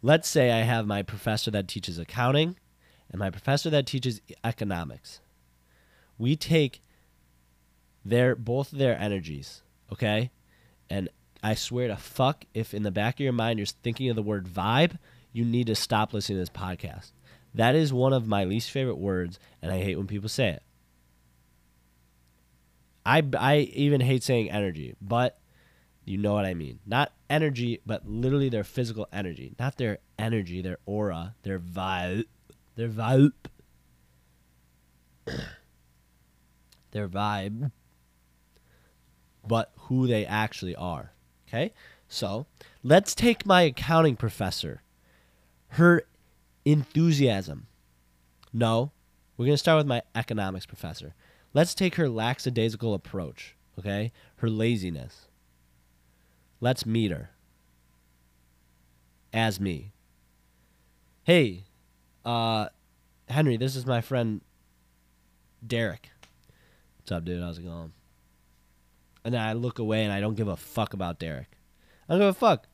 Let's 0.02 0.30
say 0.30 0.52
I 0.52 0.64
have 0.64 0.86
my 0.86 1.02
professor 1.02 1.50
that 1.52 1.68
teaches 1.68 1.98
accounting 1.98 2.56
and 3.10 3.20
my 3.20 3.30
professor 3.30 3.70
that 3.72 3.88
teaches 3.88 4.22
economics. 4.44 5.22
We 6.20 6.36
take 6.36 6.82
their 8.08 8.36
both 8.36 8.72
their 8.72 8.98
energies, 8.98 9.62
okay? 9.92 10.32
And 10.90 11.10
I 11.44 11.56
swear 11.56 11.88
to 11.90 11.98
fuck, 11.98 12.46
if 12.54 12.74
in 12.74 12.84
the 12.84 12.92
back 12.92 13.16
of 13.16 13.20
your 13.20 13.34
mind 13.34 13.60
you're 13.60 13.66
thinking 13.66 14.10
of 14.10 14.16
the 14.16 14.24
word 14.24 14.48
vibe, 14.48 14.98
you 15.34 15.44
need 15.44 15.68
to 15.68 15.76
stop 15.76 16.14
listening 16.14 16.38
to 16.38 16.42
this 16.42 16.50
podcast. 16.50 17.12
That 17.54 17.76
is 17.76 17.92
one 17.92 18.14
of 18.14 18.28
my 18.28 18.46
least 18.46 18.72
favorite 18.72 18.98
words, 18.98 19.40
and 19.62 19.72
I 19.72 19.80
hate 19.80 19.98
when 19.98 20.08
people 20.08 20.30
say 20.30 20.50
it. 20.50 20.64
I, 23.06 23.24
I 23.38 23.58
even 23.74 24.02
hate 24.02 24.24
saying 24.24 24.52
energy, 24.52 24.96
but 25.02 25.40
you 26.06 26.18
know 26.18 26.34
what 26.34 26.46
I 26.46 26.54
mean. 26.54 26.80
Not 26.86 27.14
energy, 27.30 27.82
but 27.86 28.08
literally 28.08 28.50
their 28.50 28.64
physical 28.64 29.08
energy. 29.12 29.54
Not 29.60 29.78
their 29.78 30.00
energy, 30.20 30.62
their 30.62 30.78
aura, 30.86 31.36
their 31.44 31.60
vibe. 31.60 32.26
Their 32.76 32.90
vibe. 32.90 33.32
their 36.92 37.08
vibe 37.08 37.72
but 39.48 39.72
who 39.82 40.08
they 40.08 40.26
actually 40.26 40.76
are. 40.76 41.14
Okay? 41.48 41.74
So 42.08 42.46
let's 42.84 43.16
take 43.16 43.46
my 43.46 43.64
accounting 43.64 44.16
professor, 44.16 44.82
her 45.70 46.04
enthusiasm. 46.66 47.68
No, 48.54 48.92
we're 49.38 49.46
going 49.46 49.54
to 49.54 49.58
start 49.58 49.78
with 49.78 49.88
my 49.88 50.02
economics 50.16 50.66
professor. 50.66 51.14
Let's 51.54 51.74
take 51.74 51.96
her 51.96 52.10
lackadaisical 52.10 52.94
approach, 52.94 53.56
okay? 53.80 54.12
Her 54.38 54.50
laziness. 54.50 55.28
Let's 56.60 56.86
meet 56.86 57.12
her 57.12 57.32
as 59.34 59.60
me. 59.60 59.92
Hey, 61.24 61.66
uh, 62.26 62.70
Henry, 63.30 63.58
this 63.58 63.76
is 63.76 63.86
my 63.86 64.02
friend 64.02 64.42
Derek. 65.66 66.10
What's 66.98 67.12
up, 67.12 67.26
dude? 67.26 67.42
How's 67.42 67.60
it 67.60 67.64
going? 67.64 67.94
And 69.28 69.34
then 69.34 69.42
I 69.42 69.52
look 69.52 69.78
away 69.78 70.06
and 70.06 70.14
I 70.14 70.22
don't 70.22 70.36
give 70.36 70.48
a 70.48 70.56
fuck 70.56 70.94
about 70.94 71.20
Derek. 71.20 71.50
I 72.08 72.14
don't 72.14 72.22
give 72.22 72.30
a 72.30 72.34
fuck. 72.34 72.66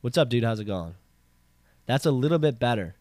What's 0.00 0.18
up, 0.18 0.28
dude? 0.28 0.42
How's 0.42 0.58
it 0.58 0.64
going? 0.64 0.96
That's 1.86 2.04
a 2.04 2.10
little 2.10 2.40
bit 2.40 2.58
better. 2.58 2.96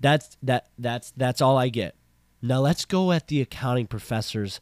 That's 0.00 0.38
that 0.42 0.70
that's 0.78 1.10
that's 1.14 1.42
all 1.42 1.58
I 1.58 1.68
get. 1.68 1.96
Now 2.40 2.60
let's 2.60 2.86
go 2.86 3.12
at 3.12 3.28
the 3.28 3.42
accounting 3.42 3.88
professor's 3.88 4.58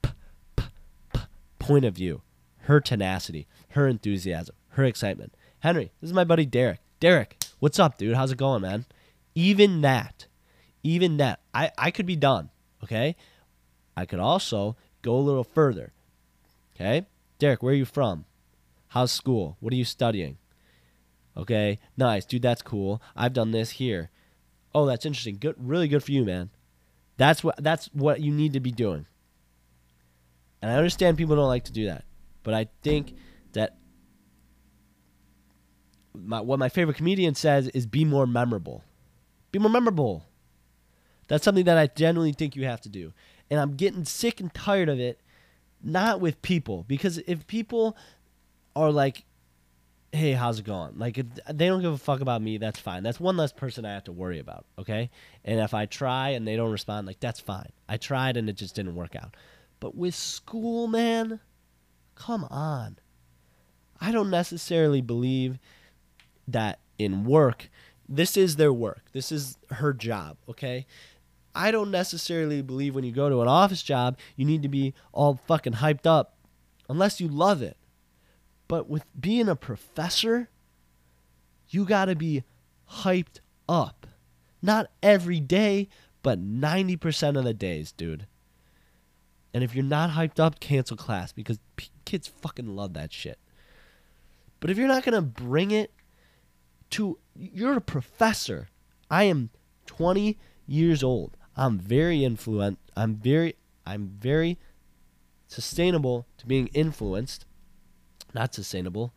p- 0.00 0.08
p- 0.56 0.64
p- 1.12 1.20
point 1.58 1.84
of 1.84 1.94
view, 1.94 2.22
her 2.60 2.80
tenacity, 2.80 3.46
her 3.72 3.86
enthusiasm, 3.86 4.56
her 4.68 4.84
excitement. 4.84 5.34
Henry, 5.58 5.92
this 6.00 6.08
is 6.08 6.14
my 6.14 6.24
buddy 6.24 6.46
Derek. 6.46 6.80
Derek, 6.98 7.44
what's 7.58 7.78
up, 7.78 7.98
dude? 7.98 8.16
How's 8.16 8.32
it 8.32 8.38
going, 8.38 8.62
man? 8.62 8.86
Even 9.34 9.82
that, 9.82 10.28
even 10.82 11.18
that, 11.18 11.40
I 11.52 11.72
I 11.76 11.90
could 11.90 12.06
be 12.06 12.16
done. 12.16 12.48
Okay, 12.82 13.16
I 13.94 14.06
could 14.06 14.18
also 14.18 14.76
Go 15.02 15.16
a 15.16 15.18
little 15.18 15.44
further. 15.44 15.92
Okay? 16.74 17.06
Derek, 17.38 17.62
where 17.62 17.72
are 17.72 17.76
you 17.76 17.84
from? 17.84 18.24
How's 18.88 19.12
school? 19.12 19.56
What 19.60 19.72
are 19.72 19.76
you 19.76 19.84
studying? 19.84 20.38
Okay, 21.36 21.78
nice, 21.96 22.24
dude. 22.24 22.42
That's 22.42 22.62
cool. 22.62 23.00
I've 23.14 23.32
done 23.32 23.52
this 23.52 23.70
here. 23.70 24.10
Oh, 24.74 24.86
that's 24.86 25.06
interesting. 25.06 25.38
Good, 25.38 25.54
really 25.56 25.86
good 25.86 26.02
for 26.02 26.10
you, 26.10 26.24
man. 26.24 26.50
That's 27.16 27.44
what 27.44 27.62
that's 27.62 27.86
what 27.92 28.20
you 28.20 28.32
need 28.32 28.52
to 28.54 28.60
be 28.60 28.72
doing. 28.72 29.06
And 30.60 30.70
I 30.70 30.74
understand 30.74 31.16
people 31.16 31.36
don't 31.36 31.46
like 31.46 31.64
to 31.64 31.72
do 31.72 31.86
that, 31.86 32.04
but 32.42 32.54
I 32.54 32.68
think 32.82 33.14
that 33.52 33.76
my, 36.14 36.40
what 36.40 36.58
my 36.58 36.68
favorite 36.68 36.96
comedian 36.96 37.36
says 37.36 37.68
is 37.68 37.86
be 37.86 38.04
more 38.04 38.26
memorable. 38.26 38.82
Be 39.52 39.60
more 39.60 39.70
memorable. 39.70 40.24
That's 41.28 41.44
something 41.44 41.64
that 41.66 41.78
I 41.78 41.86
genuinely 41.86 42.32
think 42.32 42.56
you 42.56 42.64
have 42.64 42.80
to 42.82 42.88
do. 42.88 43.12
And 43.50 43.58
I'm 43.60 43.74
getting 43.76 44.04
sick 44.04 44.40
and 44.40 44.52
tired 44.52 44.88
of 44.88 45.00
it, 45.00 45.20
not 45.82 46.20
with 46.20 46.42
people, 46.42 46.84
because 46.86 47.18
if 47.26 47.46
people 47.46 47.96
are 48.76 48.92
like, 48.92 49.24
hey, 50.12 50.32
how's 50.32 50.58
it 50.58 50.64
going? 50.64 50.98
Like, 50.98 51.18
if 51.18 51.26
they 51.52 51.66
don't 51.66 51.82
give 51.82 51.92
a 51.92 51.98
fuck 51.98 52.20
about 52.20 52.40
me, 52.42 52.58
that's 52.58 52.78
fine. 52.78 53.02
That's 53.02 53.20
one 53.20 53.36
less 53.36 53.52
person 53.52 53.84
I 53.84 53.92
have 53.92 54.04
to 54.04 54.12
worry 54.12 54.38
about, 54.38 54.64
okay? 54.78 55.10
And 55.44 55.60
if 55.60 55.74
I 55.74 55.86
try 55.86 56.30
and 56.30 56.46
they 56.46 56.56
don't 56.56 56.72
respond, 56.72 57.06
like, 57.06 57.20
that's 57.20 57.40
fine. 57.40 57.70
I 57.88 57.98
tried 57.98 58.36
and 58.36 58.48
it 58.48 58.56
just 58.56 58.74
didn't 58.74 58.94
work 58.94 59.14
out. 59.14 59.36
But 59.80 59.94
with 59.94 60.14
school, 60.14 60.86
man, 60.86 61.40
come 62.14 62.44
on. 62.44 62.98
I 64.00 64.12
don't 64.12 64.30
necessarily 64.30 65.00
believe 65.00 65.58
that 66.46 66.78
in 66.98 67.24
work, 67.24 67.68
this 68.08 68.36
is 68.36 68.56
their 68.56 68.72
work. 68.72 69.02
This 69.12 69.30
is 69.30 69.58
her 69.70 69.92
job, 69.92 70.38
okay? 70.48 70.86
I 71.58 71.70
don't 71.70 71.90
necessarily 71.90 72.62
believe 72.62 72.94
when 72.94 73.04
you 73.04 73.12
go 73.12 73.28
to 73.28 73.42
an 73.42 73.48
office 73.48 73.82
job, 73.82 74.16
you 74.36 74.44
need 74.44 74.62
to 74.62 74.68
be 74.68 74.94
all 75.12 75.40
fucking 75.46 75.74
hyped 75.74 76.06
up 76.06 76.36
unless 76.88 77.20
you 77.20 77.28
love 77.28 77.60
it. 77.62 77.76
But 78.68 78.88
with 78.88 79.04
being 79.18 79.48
a 79.48 79.56
professor, 79.56 80.48
you 81.68 81.84
got 81.84 82.06
to 82.06 82.14
be 82.14 82.44
hyped 83.00 83.40
up. 83.68 84.06
Not 84.62 84.90
every 85.02 85.40
day, 85.40 85.88
but 86.22 86.40
90% 86.40 87.36
of 87.36 87.44
the 87.44 87.54
days, 87.54 87.92
dude. 87.92 88.26
And 89.52 89.64
if 89.64 89.74
you're 89.74 89.84
not 89.84 90.10
hyped 90.10 90.38
up, 90.38 90.60
cancel 90.60 90.96
class 90.96 91.32
because 91.32 91.58
p- 91.76 91.88
kids 92.04 92.28
fucking 92.28 92.76
love 92.76 92.94
that 92.94 93.12
shit. 93.12 93.38
But 94.60 94.70
if 94.70 94.78
you're 94.78 94.88
not 94.88 95.04
going 95.04 95.14
to 95.14 95.22
bring 95.22 95.70
it 95.72 95.92
to 96.90 97.18
you're 97.36 97.76
a 97.76 97.80
professor. 97.80 98.68
I 99.10 99.24
am 99.24 99.50
20 99.86 100.38
years 100.66 101.02
old. 101.02 101.36
I'm 101.58 101.78
very 101.78 102.24
influent. 102.24 102.78
I'm 102.96 103.16
very 103.16 103.56
I'm 103.84 104.08
very 104.08 104.58
sustainable 105.48 106.26
to 106.38 106.46
being 106.46 106.68
influenced. 106.68 107.44
Not 108.32 108.54
sustainable. 108.54 109.12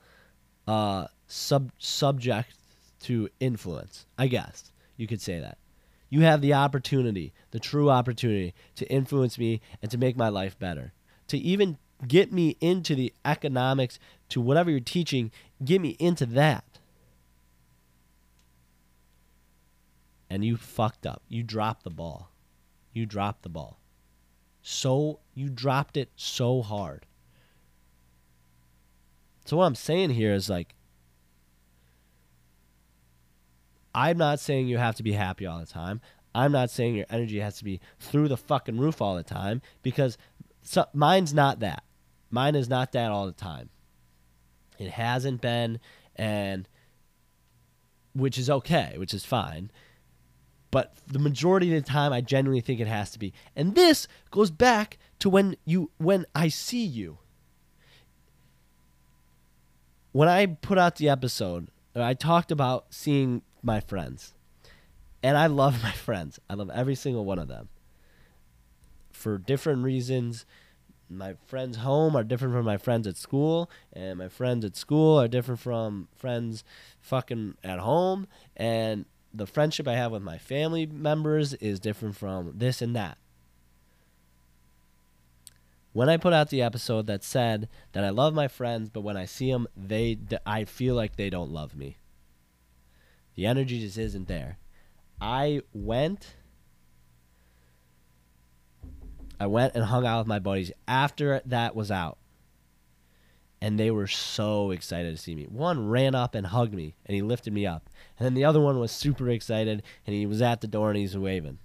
Uh 0.67 1.07
sub 1.27 1.71
subject 1.77 2.55
to 3.01 3.29
influence. 3.39 4.05
I 4.17 4.27
guess 4.27 4.71
you 4.97 5.07
could 5.07 5.21
say 5.21 5.39
that. 5.39 5.59
You 6.09 6.21
have 6.21 6.41
the 6.41 6.53
opportunity, 6.53 7.31
the 7.51 7.59
true 7.59 7.89
opportunity 7.89 8.53
to 8.75 8.85
influence 8.91 9.37
me 9.37 9.61
and 9.81 9.89
to 9.91 9.97
make 9.97 10.17
my 10.17 10.27
life 10.27 10.59
better. 10.59 10.93
To 11.27 11.37
even 11.37 11.77
get 12.05 12.33
me 12.33 12.57
into 12.59 12.95
the 12.95 13.13
economics 13.23 13.97
to 14.29 14.41
whatever 14.41 14.71
you're 14.71 14.79
teaching, 14.79 15.31
get 15.63 15.79
me 15.79 15.95
into 15.99 16.25
that. 16.25 16.65
and 20.31 20.45
you 20.45 20.55
fucked 20.55 21.05
up. 21.05 21.21
You 21.27 21.43
dropped 21.43 21.83
the 21.83 21.89
ball. 21.89 22.30
You 22.93 23.05
dropped 23.05 23.43
the 23.43 23.49
ball. 23.49 23.79
So 24.61 25.19
you 25.33 25.49
dropped 25.49 25.97
it 25.97 26.11
so 26.15 26.61
hard. 26.61 27.05
So 29.45 29.57
what 29.57 29.65
I'm 29.65 29.75
saying 29.75 30.11
here 30.11 30.33
is 30.33 30.49
like 30.49 30.75
I'm 33.93 34.17
not 34.17 34.39
saying 34.39 34.67
you 34.67 34.77
have 34.77 34.95
to 34.95 35.03
be 35.03 35.13
happy 35.13 35.45
all 35.45 35.59
the 35.59 35.65
time. 35.65 35.99
I'm 36.33 36.51
not 36.51 36.69
saying 36.69 36.95
your 36.95 37.07
energy 37.09 37.39
has 37.39 37.57
to 37.57 37.65
be 37.65 37.81
through 37.99 38.29
the 38.29 38.37
fucking 38.37 38.77
roof 38.77 39.01
all 39.01 39.15
the 39.15 39.23
time 39.23 39.61
because 39.81 40.17
so, 40.61 40.85
mine's 40.93 41.33
not 41.33 41.59
that. 41.59 41.83
Mine 42.29 42.55
is 42.55 42.69
not 42.69 42.93
that 42.93 43.11
all 43.11 43.25
the 43.25 43.33
time. 43.33 43.69
It 44.79 44.91
hasn't 44.91 45.41
been 45.41 45.79
and 46.15 46.69
which 48.13 48.37
is 48.37 48.49
okay, 48.49 48.93
which 48.97 49.13
is 49.13 49.25
fine 49.25 49.71
but 50.71 50.93
the 51.05 51.19
majority 51.19 51.75
of 51.75 51.83
the 51.83 51.89
time 51.89 52.13
I 52.13 52.21
genuinely 52.21 52.61
think 52.61 52.79
it 52.79 52.87
has 52.87 53.11
to 53.11 53.19
be. 53.19 53.33
And 53.55 53.75
this 53.75 54.07
goes 54.31 54.49
back 54.49 54.97
to 55.19 55.29
when 55.29 55.57
you 55.65 55.91
when 55.97 56.25
I 56.33 56.47
see 56.47 56.83
you. 56.83 57.19
When 60.13 60.27
I 60.27 60.45
put 60.45 60.77
out 60.77 60.95
the 60.95 61.09
episode, 61.09 61.69
uh, 61.95 62.01
I 62.03 62.13
talked 62.13 62.51
about 62.51 62.85
seeing 62.89 63.43
my 63.61 63.79
friends. 63.79 64.33
And 65.21 65.37
I 65.37 65.47
love 65.47 65.83
my 65.83 65.91
friends. 65.91 66.39
I 66.49 66.55
love 66.55 66.69
every 66.73 66.95
single 66.95 67.25
one 67.25 67.39
of 67.39 67.47
them. 67.47 67.69
For 69.11 69.37
different 69.37 69.83
reasons. 69.83 70.45
My 71.09 71.35
friends 71.45 71.77
home 71.77 72.15
are 72.15 72.23
different 72.23 72.53
from 72.53 72.63
my 72.63 72.77
friends 72.77 73.05
at 73.05 73.17
school, 73.17 73.69
and 73.91 74.17
my 74.17 74.29
friends 74.29 74.63
at 74.63 74.77
school 74.77 75.19
are 75.19 75.27
different 75.27 75.59
from 75.59 76.07
friends 76.15 76.63
fucking 77.01 77.55
at 77.65 77.79
home, 77.79 78.27
and 78.55 79.03
the 79.33 79.47
friendship 79.47 79.87
I 79.87 79.93
have 79.93 80.11
with 80.11 80.21
my 80.21 80.37
family 80.37 80.85
members 80.85 81.53
is 81.55 81.79
different 81.79 82.15
from 82.15 82.53
this 82.55 82.81
and 82.81 82.95
that. 82.95 83.17
When 85.93 86.09
I 86.09 86.17
put 86.17 86.33
out 86.33 86.49
the 86.49 86.61
episode 86.61 87.07
that 87.07 87.23
said 87.23 87.67
that 87.91 88.03
I 88.03 88.09
love 88.09 88.33
my 88.33 88.47
friends, 88.47 88.89
but 88.89 89.01
when 89.01 89.17
I 89.17 89.25
see 89.25 89.51
them, 89.51 89.67
they 89.75 90.17
I 90.45 90.63
feel 90.63 90.95
like 90.95 91.15
they 91.15 91.29
don't 91.29 91.51
love 91.51 91.75
me. 91.75 91.97
The 93.35 93.45
energy 93.45 93.81
just 93.81 93.97
isn't 93.97 94.27
there. 94.27 94.57
I 95.19 95.61
went 95.73 96.35
I 99.39 99.47
went 99.47 99.75
and 99.75 99.85
hung 99.85 100.05
out 100.05 100.19
with 100.19 100.27
my 100.27 100.39
buddies 100.39 100.71
after 100.87 101.41
that 101.45 101.75
was 101.75 101.91
out 101.91 102.17
and 103.61 103.79
they 103.79 103.91
were 103.91 104.07
so 104.07 104.71
excited 104.71 105.15
to 105.15 105.21
see 105.21 105.35
me. 105.35 105.45
One 105.45 105.87
ran 105.87 106.15
up 106.15 106.33
and 106.33 106.47
hugged 106.47 106.73
me, 106.73 106.95
and 107.05 107.15
he 107.15 107.21
lifted 107.21 107.53
me 107.53 107.67
up. 107.67 107.89
And 108.17 108.25
then 108.25 108.33
the 108.33 108.43
other 108.43 108.59
one 108.59 108.79
was 108.79 108.91
super 108.91 109.29
excited, 109.29 109.83
and 110.07 110.15
he 110.15 110.25
was 110.25 110.41
at 110.41 110.61
the 110.61 110.67
door 110.67 110.89
and 110.89 110.97
he's 110.97 111.15
waving. 111.15 111.59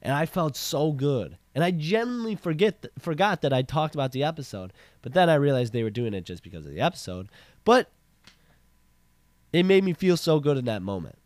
And 0.00 0.14
I 0.14 0.26
felt 0.26 0.56
so 0.56 0.92
good. 0.92 1.38
And 1.54 1.64
I 1.64 1.72
genuinely 1.72 2.36
forget 2.36 2.82
th- 2.82 2.92
forgot 2.98 3.42
that 3.42 3.52
I 3.52 3.62
talked 3.62 3.94
about 3.94 4.12
the 4.12 4.22
episode, 4.22 4.72
but 5.02 5.14
then 5.14 5.28
I 5.28 5.34
realized 5.34 5.72
they 5.72 5.82
were 5.82 5.90
doing 5.90 6.14
it 6.14 6.24
just 6.24 6.44
because 6.44 6.64
of 6.64 6.72
the 6.72 6.80
episode. 6.80 7.28
But 7.64 7.90
it 9.52 9.64
made 9.64 9.82
me 9.82 9.92
feel 9.92 10.16
so 10.16 10.38
good 10.38 10.58
in 10.58 10.66
that 10.66 10.82
moment. 10.82 11.18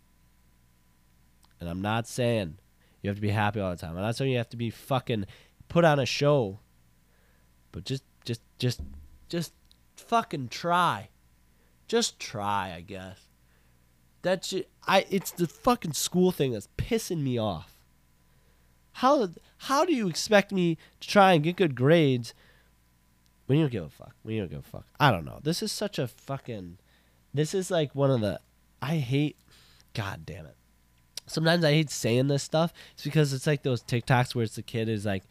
And 1.58 1.68
I'm 1.68 1.82
not 1.82 2.08
saying 2.08 2.56
you 3.02 3.10
have 3.10 3.16
to 3.16 3.22
be 3.22 3.30
happy 3.30 3.60
all 3.60 3.70
the 3.70 3.76
time. 3.76 3.96
I'm 3.96 4.02
not 4.02 4.16
saying 4.16 4.30
you 4.30 4.38
have 4.38 4.48
to 4.50 4.56
be 4.56 4.70
fucking 4.70 5.26
put 5.68 5.84
on 5.84 5.98
a 5.98 6.06
show. 6.06 6.60
But 7.72 7.84
just 7.84 8.04
just 8.24 8.40
just 8.58 8.80
just 9.30 9.54
fucking 9.96 10.48
try. 10.48 11.08
Just 11.88 12.20
try, 12.20 12.74
I 12.76 12.82
guess. 12.82 13.18
That's 14.22 14.52
I. 14.86 15.06
It's 15.08 15.30
the 15.30 15.46
fucking 15.46 15.94
school 15.94 16.30
thing 16.30 16.52
that's 16.52 16.68
pissing 16.76 17.22
me 17.22 17.38
off. 17.38 17.74
How 18.94 19.30
how 19.58 19.86
do 19.86 19.94
you 19.94 20.08
expect 20.08 20.52
me 20.52 20.76
to 21.00 21.08
try 21.08 21.32
and 21.32 21.42
get 21.42 21.56
good 21.56 21.74
grades 21.74 22.34
when 23.46 23.58
you 23.58 23.64
don't 23.64 23.72
give 23.72 23.84
a 23.84 23.88
fuck? 23.88 24.14
When 24.22 24.34
you 24.34 24.42
don't 24.42 24.50
give 24.50 24.60
a 24.60 24.62
fuck. 24.62 24.84
I 24.98 25.10
don't 25.10 25.24
know. 25.24 25.40
This 25.42 25.62
is 25.62 25.72
such 25.72 25.98
a 25.98 26.06
fucking. 26.06 26.78
This 27.32 27.54
is 27.54 27.70
like 27.70 27.94
one 27.94 28.10
of 28.10 28.20
the. 28.20 28.40
I 28.82 28.96
hate. 28.96 29.36
God 29.94 30.26
damn 30.26 30.46
it. 30.46 30.56
Sometimes 31.26 31.64
I 31.64 31.70
hate 31.70 31.90
saying 31.90 32.26
this 32.26 32.42
stuff. 32.42 32.72
It's 32.94 33.04
because 33.04 33.32
it's 33.32 33.46
like 33.46 33.62
those 33.62 33.82
TikToks 33.82 34.34
where 34.34 34.44
it's 34.44 34.56
the 34.56 34.62
kid 34.62 34.88
is 34.88 35.06
like, 35.06 35.22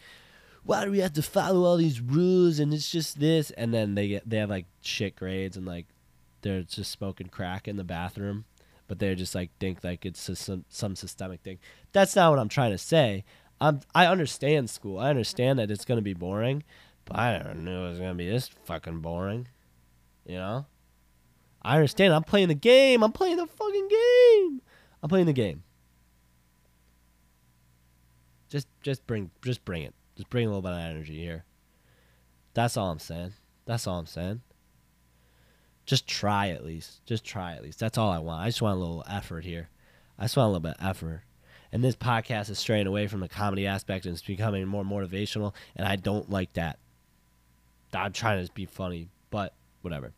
why 0.70 0.86
do 0.86 0.92
we 0.92 1.00
have 1.00 1.14
to 1.14 1.24
follow 1.24 1.64
all 1.64 1.78
these 1.78 2.00
rules 2.00 2.60
and 2.60 2.72
it's 2.72 2.92
just 2.92 3.20
this? 3.20 3.50
And 3.52 3.74
then 3.74 3.96
they 3.96 4.08
get 4.08 4.30
they 4.30 4.38
have 4.38 4.52
like 4.52 4.68
shit 4.82 5.16
grades 5.16 5.58
and 5.58 5.66
like 5.66 5.88
they're 6.42 6.62
just 6.62 6.92
smoking 6.92 7.28
crack 7.28 7.68
in 7.68 7.76
the 7.76 7.84
bathroom 7.84 8.46
but 8.88 9.00
they're 9.00 9.16
just 9.16 9.34
like 9.34 9.50
think 9.60 9.84
like 9.84 10.06
it's 10.06 10.30
some 10.40 10.66
some 10.70 10.96
systemic 10.96 11.42
thing. 11.42 11.58
That's 11.92 12.16
not 12.16 12.30
what 12.30 12.40
i'm 12.40 12.50
trying 12.50 12.72
to 12.72 12.78
say. 12.78 13.24
I'm 13.60 13.82
i 13.96 14.06
understand 14.06 14.70
school. 14.70 15.00
I 15.00 15.10
understand 15.10 15.58
that 15.58 15.72
it's 15.72 15.86
going 15.86 15.98
to 15.98 16.04
be 16.04 16.14
boring 16.14 16.64
but 17.06 17.18
i 17.18 17.36
never 17.36 17.56
knew 17.56 17.86
it 17.86 17.90
was 17.90 17.98
going 17.98 18.12
to 18.12 18.16
be 18.16 18.30
this 18.30 18.50
fucking 18.66 19.00
boring 19.00 19.48
you 20.26 20.36
know? 20.36 20.68
I 21.64 21.76
understand. 21.76 22.14
I'm 22.14 22.24
playing 22.24 22.50
the 22.50 22.54
game. 22.54 23.04
I'm 23.04 23.12
playing 23.12 23.38
the 23.38 23.48
fucking 23.48 23.88
game. 23.88 24.62
I'm 25.02 25.10
playing 25.10 25.26
the 25.26 25.34
game. 25.34 25.64
Just 28.50 28.68
just 28.82 29.06
bring 29.08 29.32
just 29.42 29.66
bring 29.66 29.82
it 29.84 29.94
just 30.20 30.30
bring 30.30 30.46
a 30.46 30.50
little 30.50 30.62
bit 30.62 30.74
of 30.74 30.80
energy 30.80 31.18
here. 31.18 31.46
That's 32.54 32.76
all 32.76 32.92
I'm 32.92 33.00
saying. 33.00 33.32
That's 33.66 33.88
all 33.88 34.00
I'm 34.00 34.06
saying. 34.06 34.42
Just 35.86 36.08
try 36.08 36.50
at 36.50 36.66
least. 36.66 37.06
Just 37.06 37.24
try 37.24 37.54
at 37.54 37.64
least. 37.64 37.80
That's 37.80 37.98
all 37.98 38.12
I 38.12 38.20
want. 38.20 38.44
I 38.44 38.50
just 38.50 38.62
want 38.62 38.76
a 38.76 38.80
little 38.82 39.06
effort 39.10 39.46
here. 39.46 39.70
I 40.18 40.26
just 40.26 40.36
want 40.36 40.48
a 40.48 40.50
little 40.50 40.60
bit 40.60 40.76
of 40.78 40.86
effort. 40.86 41.22
And 41.72 41.82
this 41.82 41.96
podcast 41.96 42.50
is 42.50 42.60
straying 42.60 42.86
away 42.86 43.08
from 43.08 43.22
the 43.22 43.30
comedy 43.30 43.66
aspect 43.66 44.06
and 44.06 44.12
it's 44.12 44.22
becoming 44.22 44.68
more 44.68 44.84
motivational, 44.84 45.54
and 45.78 45.88
I 45.88 45.96
don't 45.96 46.30
like 46.30 46.52
that. 46.54 46.80
I'm 47.94 48.12
trying 48.12 48.46
to 48.46 48.52
be 48.52 48.66
funny, 48.66 49.08
but 49.30 49.56
whatever. 49.84 50.12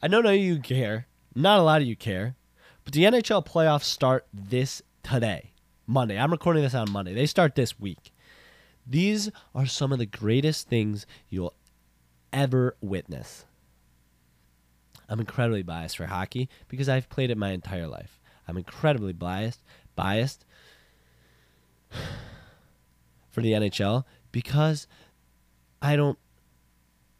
I 0.00 0.06
know 0.06 0.20
none 0.20 0.34
of 0.34 0.40
you 0.40 0.60
care. 0.60 1.08
Not 1.34 1.58
a 1.58 1.62
lot 1.64 1.82
of 1.82 1.88
you 1.88 1.96
care. 1.96 2.36
But 2.84 2.94
the 2.94 3.02
NHL 3.02 3.44
playoffs 3.44 3.82
start 3.82 4.28
this 4.32 4.80
today. 5.02 5.54
Monday. 5.88 6.18
I'm 6.18 6.30
recording 6.30 6.62
this 6.62 6.74
on 6.74 6.90
Monday. 6.90 7.14
They 7.14 7.26
start 7.26 7.56
this 7.56 7.80
week. 7.80 8.12
These 8.86 9.30
are 9.54 9.66
some 9.66 9.92
of 9.92 9.98
the 9.98 10.06
greatest 10.06 10.68
things 10.68 11.06
you'll 11.28 11.54
ever 12.32 12.76
witness. 12.80 13.46
I'm 15.08 15.20
incredibly 15.20 15.62
biased 15.62 15.96
for 15.96 16.06
hockey 16.06 16.48
because 16.68 16.88
I've 16.88 17.08
played 17.08 17.30
it 17.30 17.38
my 17.38 17.50
entire 17.50 17.86
life. 17.86 18.20
I'm 18.46 18.56
incredibly 18.56 19.12
biased 19.12 19.62
biased 19.96 20.44
for 23.30 23.40
the 23.40 23.52
NHL 23.52 24.04
because 24.32 24.86
I 25.80 25.96
don't 25.96 26.18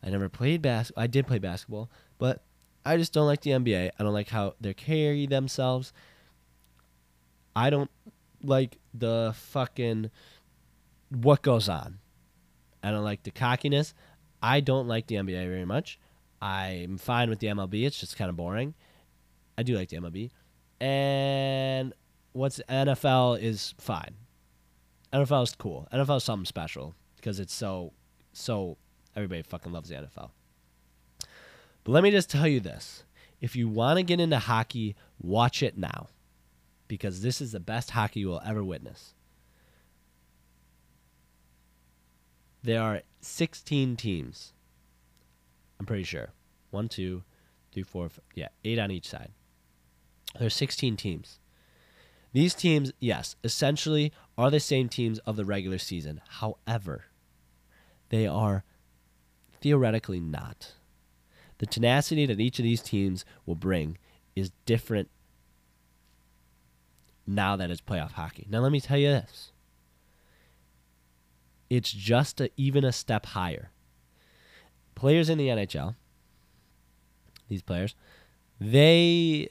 I 0.03 0.11
never 0.11 0.29
played 0.29 0.61
basketball. 0.61 1.03
I 1.03 1.07
did 1.07 1.27
play 1.27 1.39
basketball, 1.39 1.91
but 2.19 2.43
I 2.85 2.99
just 2.99 3.13
don't 3.13 3.27
like 3.27 3.41
the 3.41 3.53
NBA. 3.53 3.91
I 3.99 4.03
don't 4.03 4.13
like 4.13 4.29
how 4.29 4.55
they 4.61 4.75
carry 4.75 5.27
themselves. 5.27 5.93
I 7.57 7.71
don't 7.71 7.91
like 8.43 8.79
the 8.93 9.33
fucking 9.35 10.11
what 11.15 11.43
goes 11.43 11.69
on. 11.69 11.99
I 12.83 12.91
don't 12.91 13.05
like 13.05 13.23
the 13.23 13.31
cockiness. 13.31 13.95
I 14.43 14.61
don't 14.61 14.87
like 14.87 15.07
the 15.07 15.17
NBA 15.17 15.49
very 15.49 15.65
much. 15.65 15.99
I'm 16.43 16.99
fine 16.99 17.31
with 17.31 17.39
the 17.39 17.47
MLB. 17.47 17.87
It's 17.87 17.99
just 17.99 18.17
kind 18.17 18.29
of 18.29 18.37
boring. 18.37 18.75
I 19.57 19.63
do 19.63 19.75
like 19.75 19.89
the 19.89 19.97
MLB. 19.97 20.31
And 20.81 21.95
what's 22.33 22.61
NFL 22.69 23.41
is 23.41 23.75
fine. 23.79 24.17
NFL 25.13 25.45
is 25.45 25.55
cool. 25.55 25.89
NFL 25.93 26.19
is 26.19 26.25
something 26.25 26.45
special 26.45 26.95
because 27.17 27.41
it's 27.41 27.55
so 27.55 27.93
so 28.33 28.77
everybody 29.17 29.43
fucking 29.43 29.73
loves 29.73 29.89
the 29.89 29.95
NFL. 29.95 30.31
But 31.85 31.93
let 31.93 32.03
me 32.03 32.11
just 32.11 32.29
tell 32.29 32.49
you 32.49 32.61
this. 32.61 33.05
If 33.41 33.55
you 33.55 33.69
want 33.69 33.99
to 33.99 34.03
get 34.03 34.21
into 34.21 34.39
hockey, 34.39 34.97
watch 35.21 35.63
it 35.63 35.79
now. 35.79 36.09
Because 36.89 37.23
this 37.23 37.41
is 37.41 37.53
the 37.53 37.61
best 37.61 37.91
hockey 37.91 38.21
you 38.21 38.29
will 38.29 38.43
ever 38.45 38.65
witness. 38.65 39.15
There 42.65 42.81
are 42.81 43.03
16 43.21 43.95
teams. 43.97 44.55
I'm 45.79 45.85
pretty 45.85 46.03
sure. 46.03 46.31
One, 46.71 46.89
two, 46.89 47.23
three, 47.71 47.83
four, 47.83 48.09
five, 48.09 48.25
yeah, 48.35 48.49
eight 48.65 48.79
on 48.79 48.91
each 48.91 49.07
side. 49.07 49.33
There's 50.39 50.55
16 50.55 50.97
teams. 50.97 51.39
These 52.33 52.55
teams, 52.55 52.91
yes, 52.99 53.37
essentially 53.45 54.13
are 54.39 54.51
the 54.51 54.61
same 54.61 54.89
teams 54.89 55.19
of 55.21 55.37
the 55.37 55.45
regular 55.45 55.77
season. 55.77 56.23
However, 56.27 57.05
they 58.09 58.27
are 58.27 58.65
theoretically 59.61 60.19
not. 60.19 60.73
The 61.59 61.67
tenacity 61.67 62.25
that 62.25 62.41
each 62.41 62.59
of 62.59 62.63
these 62.63 62.81
teams 62.81 63.27
will 63.45 63.55
bring 63.57 63.99
is 64.35 64.53
different 64.65 65.11
now 67.27 67.57
that 67.57 67.71
it's 67.71 67.83
playoff 67.83 68.13
hockey. 68.13 68.47
Now, 68.49 68.61
let 68.61 68.73
me 68.73 68.81
tell 68.81 68.99
you 68.99 69.09
this 69.09 69.53
it's 71.71 71.91
just 71.91 72.41
a, 72.41 72.51
even 72.57 72.85
a 72.85 72.93
step 72.93 73.27
higher. 73.27 73.71
Players 74.95 75.29
in 75.29 75.39
the 75.39 75.49
NHL, 75.49 75.97
these 77.49 77.63
players, 77.63 77.95
they 78.61 79.49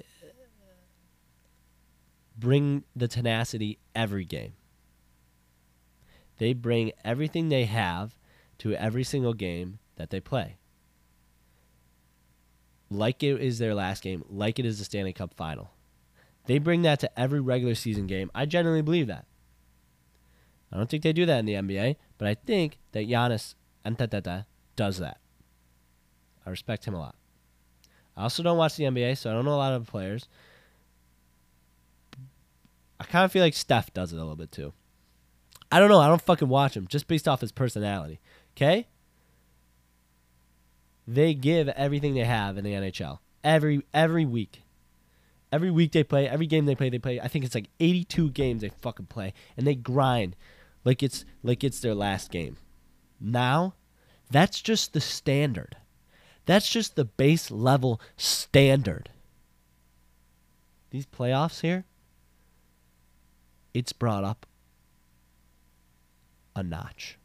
bring 2.38 2.84
the 2.96 3.08
tenacity 3.08 3.80
every 3.94 4.26
game. 4.26 4.54
They 6.38 6.54
bring 6.54 6.92
everything 7.04 7.50
they 7.50 7.66
have 7.66 8.18
to 8.60 8.74
every 8.74 9.04
single 9.04 9.34
game 9.34 9.80
that 9.98 10.10
they 10.10 10.20
play. 10.20 10.58
Like 12.90 13.24
it 13.24 13.42
is 13.42 13.60
their 13.60 13.74
last 13.74 14.04
game, 14.04 14.24
like 14.30 14.60
it 14.60 14.66
is 14.66 14.80
the 14.80 14.86
Stanley 14.86 15.14
Cup 15.14 15.34
final. 15.34 15.72
They 16.46 16.60
bring 16.60 16.82
that 16.82 17.00
to 17.00 17.20
every 17.20 17.40
regular 17.40 17.76
season 17.76 18.08
game. 18.08 18.30
I 18.36 18.46
genuinely 18.46 18.82
believe 18.82 19.08
that. 19.08 19.26
I 20.74 20.78
don't 20.78 20.90
think 20.90 21.04
they 21.04 21.14
do 21.14 21.28
that 21.28 21.38
in 21.38 21.46
the 21.46 21.54
NBA, 21.54 21.98
but 22.18 22.28
I 22.28 22.34
think 22.34 22.80
that 22.94 23.08
Giannis 23.08 23.54
Antetokounmpo 23.86 24.46
does 24.76 24.98
that. 24.98 25.20
I 26.46 26.50
respect 26.50 26.86
him 26.86 26.96
a 26.96 27.00
lot. 27.00 27.16
I 28.18 28.24
also 28.24 28.42
don't 28.42 28.58
watch 28.58 28.76
the 28.76 28.86
NBA, 28.86 29.18
so 29.18 29.30
I 29.30 29.34
don't 29.34 29.46
know 29.46 29.54
a 29.54 29.58
lot 29.58 29.74
of 29.74 29.88
players. 29.88 30.28
I 33.00 33.04
kind 33.04 33.24
of 33.24 33.32
feel 33.32 33.44
like 33.44 33.54
Steph 33.54 33.94
does 33.94 34.14
it 34.14 34.16
a 34.18 34.20
little 34.20 34.36
bit 34.36 34.52
too. 34.52 34.74
I 35.72 35.80
don't 35.80 35.90
know. 35.90 36.00
I 36.00 36.08
don't 36.08 36.22
fucking 36.22 36.50
watch 36.50 36.76
him 36.76 36.88
just 36.88 37.08
based 37.08 37.28
off 37.28 37.42
his 37.42 37.52
personality. 37.52 38.20
Okay? 38.56 38.88
They 41.08 41.34
give 41.34 41.68
everything 41.70 42.14
they 42.14 42.24
have 42.24 42.58
in 42.58 42.64
the 42.64 42.74
NHL 42.74 43.20
every 43.44 43.84
every 43.94 44.26
week. 44.26 44.62
Every 45.52 45.70
week 45.70 45.92
they 45.92 46.04
play, 46.04 46.28
every 46.28 46.48
game 46.48 46.66
they 46.66 46.74
play, 46.74 46.90
they 46.90 46.98
play. 46.98 47.20
I 47.20 47.28
think 47.28 47.46
it's 47.46 47.54
like 47.54 47.70
82 47.80 48.32
games 48.32 48.62
they 48.62 48.70
fucking 48.70 49.06
play, 49.06 49.34
and 49.56 49.68
they 49.68 49.76
grind 49.76 50.36
like 50.84 51.04
it's 51.04 51.26
like 51.44 51.64
it's 51.64 51.80
their 51.80 51.96
last 51.96 52.32
game. 52.32 52.58
Now, 53.20 53.76
that's 54.30 54.62
just 54.62 54.94
the 54.94 55.02
standard. 55.02 55.78
That's 56.46 56.70
just 56.70 56.96
the 56.96 57.06
base 57.06 57.52
level 57.52 58.02
standard. 58.18 59.10
These 60.90 61.06
playoffs 61.06 61.62
here, 61.62 61.86
it's 63.74 63.94
brought 63.94 64.24
up 64.24 64.46
a 66.56 66.64
notch. 66.64 67.18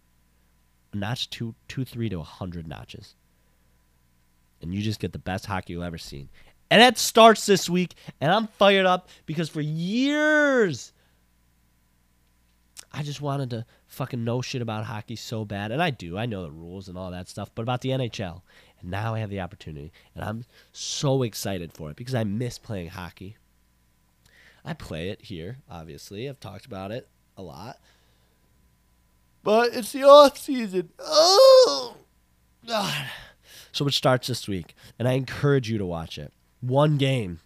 A 0.92 0.96
notch 0.96 1.28
two 1.30 1.54
two 1.66 1.84
three 1.84 2.08
to 2.08 2.20
a 2.20 2.24
hundred 2.24 2.66
notches. 2.66 3.14
And 4.60 4.74
you 4.74 4.82
just 4.82 5.00
get 5.00 5.12
the 5.12 5.18
best 5.18 5.46
hockey 5.46 5.74
you've 5.74 5.82
ever 5.82 5.98
seen. 5.98 6.28
And 6.70 6.82
that 6.82 6.98
starts 6.98 7.46
this 7.46 7.68
week, 7.68 7.94
and 8.20 8.30
I'm 8.30 8.46
fired 8.46 8.86
up 8.86 9.08
because 9.24 9.48
for 9.48 9.60
years 9.60 10.92
I 12.92 13.02
just 13.02 13.20
wanted 13.20 13.50
to 13.50 13.66
fucking 13.86 14.24
know 14.24 14.40
shit 14.40 14.62
about 14.62 14.86
hockey 14.86 15.16
so 15.16 15.44
bad. 15.44 15.70
And 15.70 15.82
I 15.82 15.90
do. 15.90 16.16
I 16.16 16.26
know 16.26 16.42
the 16.42 16.50
rules 16.50 16.88
and 16.88 16.96
all 16.96 17.10
that 17.10 17.28
stuff, 17.28 17.50
but 17.54 17.62
about 17.62 17.82
the 17.82 17.90
NHL. 17.90 18.42
And 18.80 18.90
now 18.90 19.14
I 19.14 19.18
have 19.18 19.30
the 19.30 19.40
opportunity. 19.40 19.92
And 20.14 20.24
I'm 20.24 20.44
so 20.72 21.22
excited 21.22 21.72
for 21.72 21.90
it 21.90 21.96
because 21.96 22.14
I 22.14 22.24
miss 22.24 22.58
playing 22.58 22.88
hockey. 22.88 23.36
I 24.64 24.72
play 24.74 25.10
it 25.10 25.22
here, 25.22 25.58
obviously. 25.70 26.28
I've 26.28 26.40
talked 26.40 26.66
about 26.66 26.90
it 26.90 27.08
a 27.36 27.42
lot. 27.42 27.78
But 29.42 29.74
it's 29.74 29.92
the 29.92 30.04
off 30.04 30.38
season. 30.38 30.90
Oh 30.98 31.96
God. 32.66 33.06
So 33.72 33.86
it 33.86 33.94
starts 33.94 34.28
this 34.28 34.48
week. 34.48 34.74
And 34.98 35.06
I 35.06 35.12
encourage 35.12 35.70
you 35.70 35.78
to 35.78 35.86
watch 35.86 36.18
it. 36.18 36.32
One 36.60 36.96
game. 36.96 37.40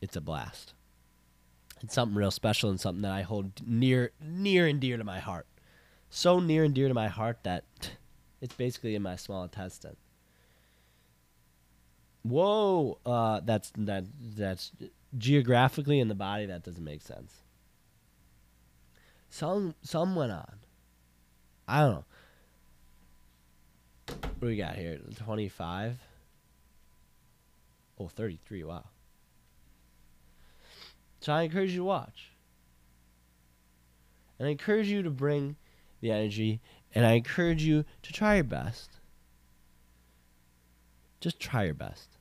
It's 0.00 0.16
a 0.16 0.20
blast. 0.20 0.74
It's 1.82 1.94
something 1.94 2.16
real 2.16 2.30
special 2.30 2.70
and 2.70 2.80
something 2.80 3.02
that 3.02 3.12
I 3.12 3.22
hold 3.22 3.66
near 3.66 4.12
near 4.22 4.66
and 4.66 4.80
dear 4.80 4.96
to 4.96 5.04
my 5.04 5.18
heart. 5.18 5.46
So 6.10 6.40
near 6.40 6.64
and 6.64 6.74
dear 6.74 6.88
to 6.88 6.94
my 6.94 7.08
heart 7.08 7.38
that 7.44 7.64
it's 8.40 8.54
basically 8.54 8.94
in 8.94 9.02
my 9.02 9.16
small 9.16 9.42
intestine. 9.42 9.96
Whoa, 12.22 12.98
uh, 13.06 13.40
that's 13.44 13.72
that 13.76 14.04
that's 14.36 14.72
geographically 15.16 16.00
in 16.00 16.08
the 16.08 16.14
body 16.14 16.46
that 16.46 16.62
doesn't 16.64 16.84
make 16.84 17.02
sense. 17.02 17.34
Some 19.30 19.74
some 19.82 20.14
went 20.14 20.32
on. 20.32 20.56
I 21.66 21.80
don't 21.80 21.92
know. 21.92 22.04
What 24.40 24.40
do 24.40 24.46
we 24.46 24.56
got 24.56 24.74
here? 24.74 24.98
25? 25.16 25.98
Oh, 27.98 28.08
33. 28.08 28.64
Wow. 28.64 28.84
So 31.20 31.32
I 31.32 31.42
encourage 31.42 31.70
you 31.70 31.78
to 31.78 31.84
watch. 31.84 32.32
And 34.38 34.48
I 34.48 34.50
encourage 34.50 34.88
you 34.88 35.02
to 35.02 35.10
bring 35.10 35.56
the 36.00 36.10
energy, 36.10 36.60
and 36.94 37.04
I 37.04 37.12
encourage 37.12 37.62
you 37.62 37.84
to 38.02 38.12
try 38.12 38.36
your 38.36 38.44
best. 38.44 38.98
Just 41.20 41.38
try 41.38 41.64
your 41.64 41.74
best, 41.74 42.16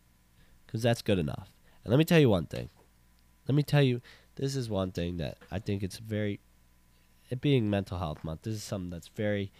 because 0.66 0.84
that's 0.84 1.02
good 1.02 1.18
enough. 1.18 1.50
And 1.84 1.92
let 1.92 1.98
me 1.98 2.04
tell 2.04 2.20
you 2.20 2.30
one 2.30 2.46
thing. 2.46 2.70
Let 3.48 3.56
me 3.56 3.64
tell 3.64 3.82
you, 3.82 4.02
this 4.36 4.58
is 4.58 4.70
one 4.70 4.92
thing 4.92 5.16
that 5.18 5.38
I 5.50 5.60
think 5.60 5.82
it's 5.82 5.98
very, 5.98 6.42
it 7.30 7.40
being 7.40 7.70
Mental 7.70 8.00
Health 8.00 8.22
Month, 8.26 8.42
this 8.42 8.56
is 8.56 8.64
something 8.64 8.90
that's 8.90 9.08
very 9.08 9.54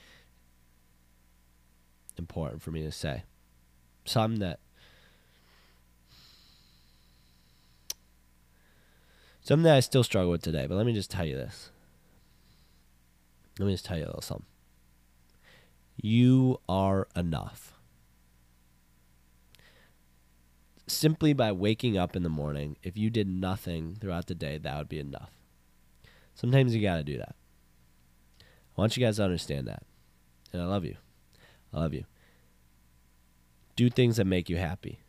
important 2.18 2.62
for 2.62 2.72
me 2.72 2.84
to 2.84 2.92
say. 2.92 3.24
Something 4.04 4.42
that 4.42 4.60
Something 9.50 9.64
that 9.64 9.78
I 9.78 9.80
still 9.80 10.04
struggle 10.04 10.30
with 10.30 10.44
today, 10.44 10.68
but 10.68 10.76
let 10.76 10.86
me 10.86 10.94
just 10.94 11.10
tell 11.10 11.26
you 11.26 11.36
this. 11.36 11.72
Let 13.58 13.66
me 13.66 13.74
just 13.74 13.84
tell 13.84 13.98
you 13.98 14.04
a 14.04 14.06
little 14.06 14.22
something. 14.22 14.46
You 15.98 16.60
are 16.70 17.08
enough. 17.16 17.74
Simply 20.86 21.34
by 21.34 21.52
waking 21.52 21.98
up 21.98 22.16
in 22.16 22.22
the 22.22 22.30
morning, 22.30 22.78
if 22.84 22.96
you 22.96 23.10
did 23.10 23.28
nothing 23.28 23.98
throughout 24.00 24.28
the 24.28 24.36
day, 24.36 24.60
that 24.60 24.78
would 24.78 24.88
be 24.88 25.00
enough. 25.00 25.32
Sometimes 26.36 26.76
you 26.76 26.84
got 26.84 26.98
to 26.98 27.04
do 27.04 27.18
that. 27.18 27.34
I 28.78 28.82
want 28.82 28.98
you 28.98 29.04
guys 29.04 29.16
to 29.16 29.24
understand 29.24 29.68
that. 29.68 29.82
And 30.54 30.62
I 30.62 30.66
love 30.66 30.86
you. 30.86 30.98
I 31.74 31.80
love 31.80 31.96
you. 31.96 32.06
Do 33.76 33.90
things 33.90 34.18
that 34.18 34.26
make 34.26 34.48
you 34.48 34.58
happy 34.58 35.00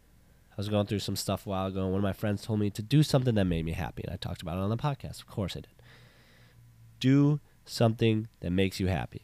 was 0.57 0.69
going 0.69 0.87
through 0.87 0.99
some 0.99 1.17
stuff 1.17 1.47
a 1.47 1.49
while 1.51 1.67
ago, 1.67 1.83
and 1.83 1.91
one 1.91 1.99
of 1.99 2.03
my 2.03 2.13
friends 2.13 2.43
told 2.43 2.61
me 2.61 2.71
to 2.71 2.83
do 2.83 3.03
something 3.03 3.35
that 3.35 3.45
made 3.45 3.65
me 3.65 3.73
happy, 3.73 4.03
and 4.05 4.13
I 4.13 4.17
talked 4.17 4.43
about 4.43 4.57
it 4.59 4.61
on 4.61 4.71
the 4.71 4.77
podcast. 4.77 5.21
Of 5.21 5.27
course, 5.27 5.57
I 5.57 5.61
did. 5.61 5.71
do 7.01 7.41
something 7.65 8.29
that 8.41 8.51
makes 8.51 8.79
you 8.79 8.89
happy 8.89 9.23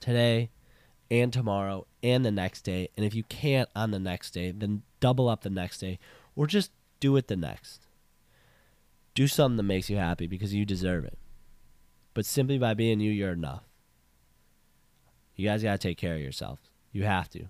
today 0.00 0.50
and 1.10 1.32
tomorrow 1.32 1.86
and 2.02 2.24
the 2.24 2.30
next 2.30 2.62
day. 2.62 2.88
And 2.96 3.04
if 3.04 3.14
you 3.14 3.22
can't 3.24 3.68
on 3.74 3.90
the 3.90 3.98
next 3.98 4.32
day, 4.32 4.50
then 4.50 4.82
double 4.98 5.28
up 5.28 5.42
the 5.42 5.50
next 5.50 5.78
day 5.78 5.98
or 6.36 6.46
just 6.46 6.70
do 6.98 7.16
it 7.16 7.28
the 7.28 7.36
next. 7.36 7.86
Do 9.14 9.26
something 9.26 9.56
that 9.56 9.62
makes 9.64 9.90
you 9.90 9.96
happy 9.96 10.26
because 10.26 10.54
you 10.54 10.64
deserve 10.64 11.04
it. 11.04 11.18
But 12.14 12.26
simply 12.26 12.58
by 12.58 12.74
being 12.74 13.00
you, 13.00 13.10
you're 13.10 13.32
enough. 13.32 13.64
You 15.36 15.48
guys 15.48 15.62
got 15.62 15.72
to 15.72 15.78
take 15.78 15.98
care 15.98 16.14
of 16.14 16.20
yourself. 16.20 16.60
You 16.92 17.04
have 17.04 17.28
to. 17.30 17.46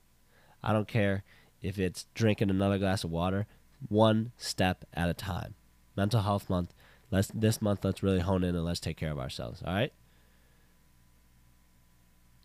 I 0.62 0.72
don't 0.72 0.88
care 0.88 1.24
if 1.62 1.78
it's 1.78 2.06
drinking 2.14 2.50
another 2.50 2.78
glass 2.78 3.04
of 3.04 3.10
water, 3.10 3.46
one 3.88 4.32
step 4.36 4.84
at 4.94 5.08
a 5.08 5.14
time. 5.14 5.54
Mental 5.96 6.22
Health 6.22 6.48
Month. 6.48 6.74
Let's 7.10 7.30
this 7.34 7.60
month 7.60 7.84
let's 7.84 8.02
really 8.02 8.20
hone 8.20 8.44
in 8.44 8.54
and 8.54 8.64
let's 8.64 8.80
take 8.80 8.96
care 8.96 9.10
of 9.10 9.18
ourselves, 9.18 9.62
all 9.66 9.74
right? 9.74 9.92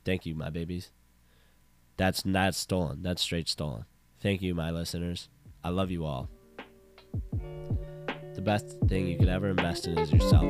Thank 0.04 0.26
you, 0.26 0.36
my 0.36 0.50
babies. 0.50 0.92
That's 1.98 2.26
not 2.26 2.56
stolen. 2.56 3.02
That's 3.04 3.22
straight 3.22 3.48
stolen. 3.48 3.86
Thank 4.20 4.42
you, 4.42 4.56
my 4.56 4.72
listeners. 4.72 5.30
I 5.64 5.70
love 5.70 5.92
you 5.92 6.06
all. 6.06 6.30
The 8.36 8.42
best 8.42 8.78
thing 8.88 9.08
you 9.08 9.18
could 9.18 9.30
ever 9.30 9.50
invest 9.50 9.88
in 9.88 9.98
is 9.98 10.12
yourself. 10.12 10.44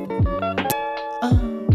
Oh. 1.21 1.74